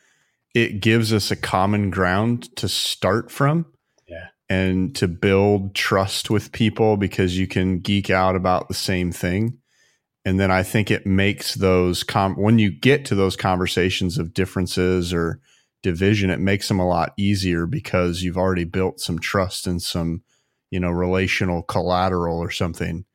[0.53, 3.65] it gives us a common ground to start from.
[4.07, 4.27] Yeah.
[4.49, 9.57] And to build trust with people because you can geek out about the same thing.
[10.25, 14.33] And then I think it makes those com- when you get to those conversations of
[14.33, 15.39] differences or
[15.83, 20.21] division, it makes them a lot easier because you've already built some trust and some,
[20.71, 23.05] you know, relational collateral or something.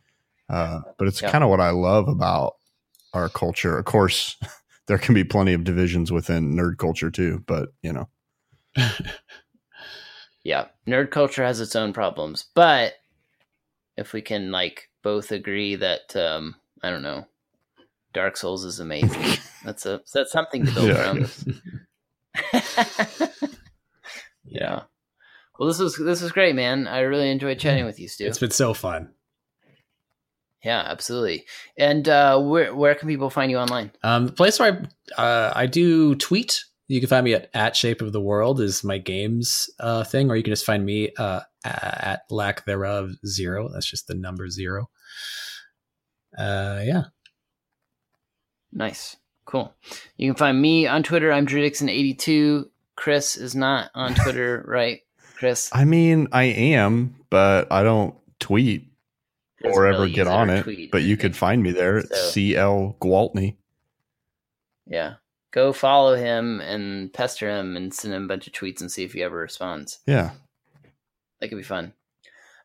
[0.48, 1.30] Uh, but it's Yeah.
[1.30, 2.54] kind of what I love about
[3.14, 3.78] our culture.
[3.78, 4.36] Of course,
[4.86, 8.08] there can be plenty of divisions within nerd culture too, but you know,
[10.44, 12.94] Yeah, nerd culture has its own problems, but
[13.96, 17.26] if we can like both agree that um I don't know,
[18.12, 19.38] Dark Souls is amazing.
[19.64, 21.14] that's a that's something to build Yeah.
[21.14, 21.30] from.
[24.44, 24.82] yeah.
[25.58, 26.88] Well, this was this was great, man.
[26.88, 28.26] I really enjoyed chatting with you, Stu.
[28.26, 29.10] It's been so fun.
[30.64, 31.44] Yeah, absolutely.
[31.76, 33.92] And uh, where where can people find you online?
[34.02, 36.64] Um, the place where I uh, I do tweet.
[36.88, 40.30] You can find me at at Shape of the World is my games uh, thing,
[40.30, 43.68] or you can just find me uh, at lack thereof zero.
[43.72, 44.90] That's just the number zero.
[46.36, 47.04] Uh, yeah,
[48.72, 49.74] Nice, cool.
[50.16, 51.30] You can find me on Twitter.
[51.30, 52.64] I'm DrewDixon82.
[52.96, 55.00] Chris is not on Twitter, right?
[55.36, 58.91] Chris I mean, I am, but I don't tweet doesn't
[59.64, 60.62] or ever get on it.
[60.62, 63.56] tweet But you could find me there So- CL Gwaltney.
[64.86, 65.14] Yeah.
[65.52, 69.04] Go follow him and pester him and send him a bunch of tweets and see
[69.04, 69.98] if he ever responds.
[70.06, 70.30] Yeah.
[71.40, 71.92] That could be fun.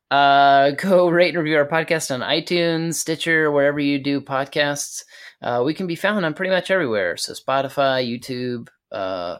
[0.09, 5.03] Uh, go rate and review our podcast on iTunes, Stitcher, wherever you do podcasts.
[5.41, 7.17] Uh, we can be found on pretty much everywhere.
[7.17, 8.69] So Spotify, YouTube.
[8.89, 9.39] Uh,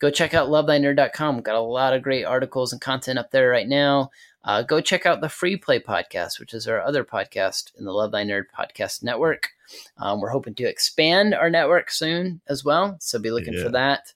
[0.00, 1.34] go check out lovethynerd.com.
[1.34, 4.10] We've got a lot of great articles and content up there right now.
[4.44, 7.92] Uh, go check out the Free Play podcast, which is our other podcast in the
[7.92, 9.48] Love Thy Nerd podcast network.
[9.96, 13.62] Um, we're hoping to expand our network soon as well, so be looking Yeah.
[13.64, 14.12] for that.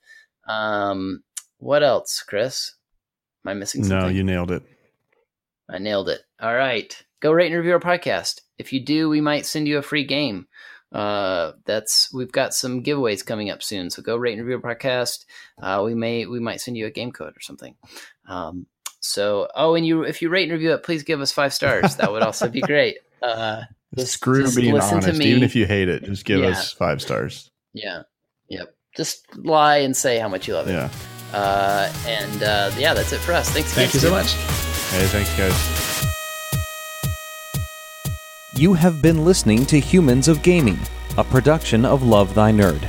[0.47, 1.23] Um,
[1.59, 2.75] what else, Chris?
[3.45, 4.09] Am I missing something?
[4.09, 4.63] No, you nailed it.
[5.69, 6.21] I nailed it.
[6.41, 6.95] All right.
[7.21, 8.43] Go rate and review our podcast.
[8.59, 10.47] If you do, we might send you a free game.
[10.93, 13.91] Uh, that's we've got some giveaways coming up soon.
[13.91, 15.25] So go rate and review our podcast.
[15.61, 17.75] Uh, we may we might send you a game code or something.
[18.27, 18.67] Um,
[19.01, 21.97] so oh, and you if you rate and review it, please give us five stars.
[21.97, 22.99] That would also be great.
[23.23, 23.63] Uh,
[23.97, 25.19] Just- Screw just being listen to honest.
[25.19, 25.27] me.
[25.27, 26.49] Even if you hate it, just give Yeah.
[26.49, 27.51] us five stars.
[27.73, 28.03] yeah.
[28.49, 28.75] Yep.
[28.97, 30.73] Just lie and say how much you love it.
[30.73, 30.91] Yeah.
[31.33, 33.51] Uh, and uh, yeah, that's it for us.
[33.51, 33.73] Thanks.
[33.75, 34.15] thank you so Stu.
[34.17, 34.33] much.
[34.93, 35.55] Hey, thanks, guys.
[38.57, 40.79] You have been listening to Humans of Gaming,
[41.17, 42.83] a production of Love Thy Nerd.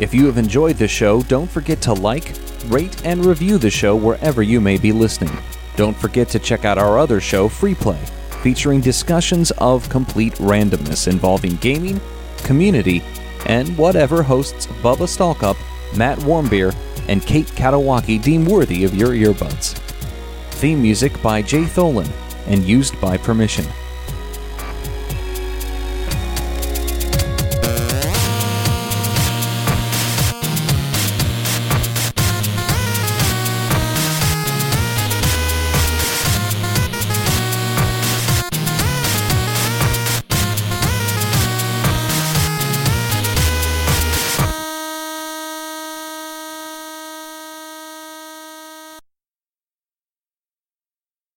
[0.00, 2.32] If you have enjoyed the show, don't forget to like,
[2.64, 5.36] rate, and review the show wherever you may be listening.
[5.76, 8.00] Don't forget to check out our other show, Free Play,
[8.42, 12.00] featuring discussions of complete randomness involving gaming,
[12.38, 13.02] community,
[13.46, 15.56] and whatever hosts Bubba Stalkup,
[15.96, 16.74] Matt Warmbeer,
[17.08, 19.78] and Kate Katawaki deem worthy of your earbuds.
[20.52, 22.08] Theme music by Jay Tholen
[22.46, 23.64] and used by permission.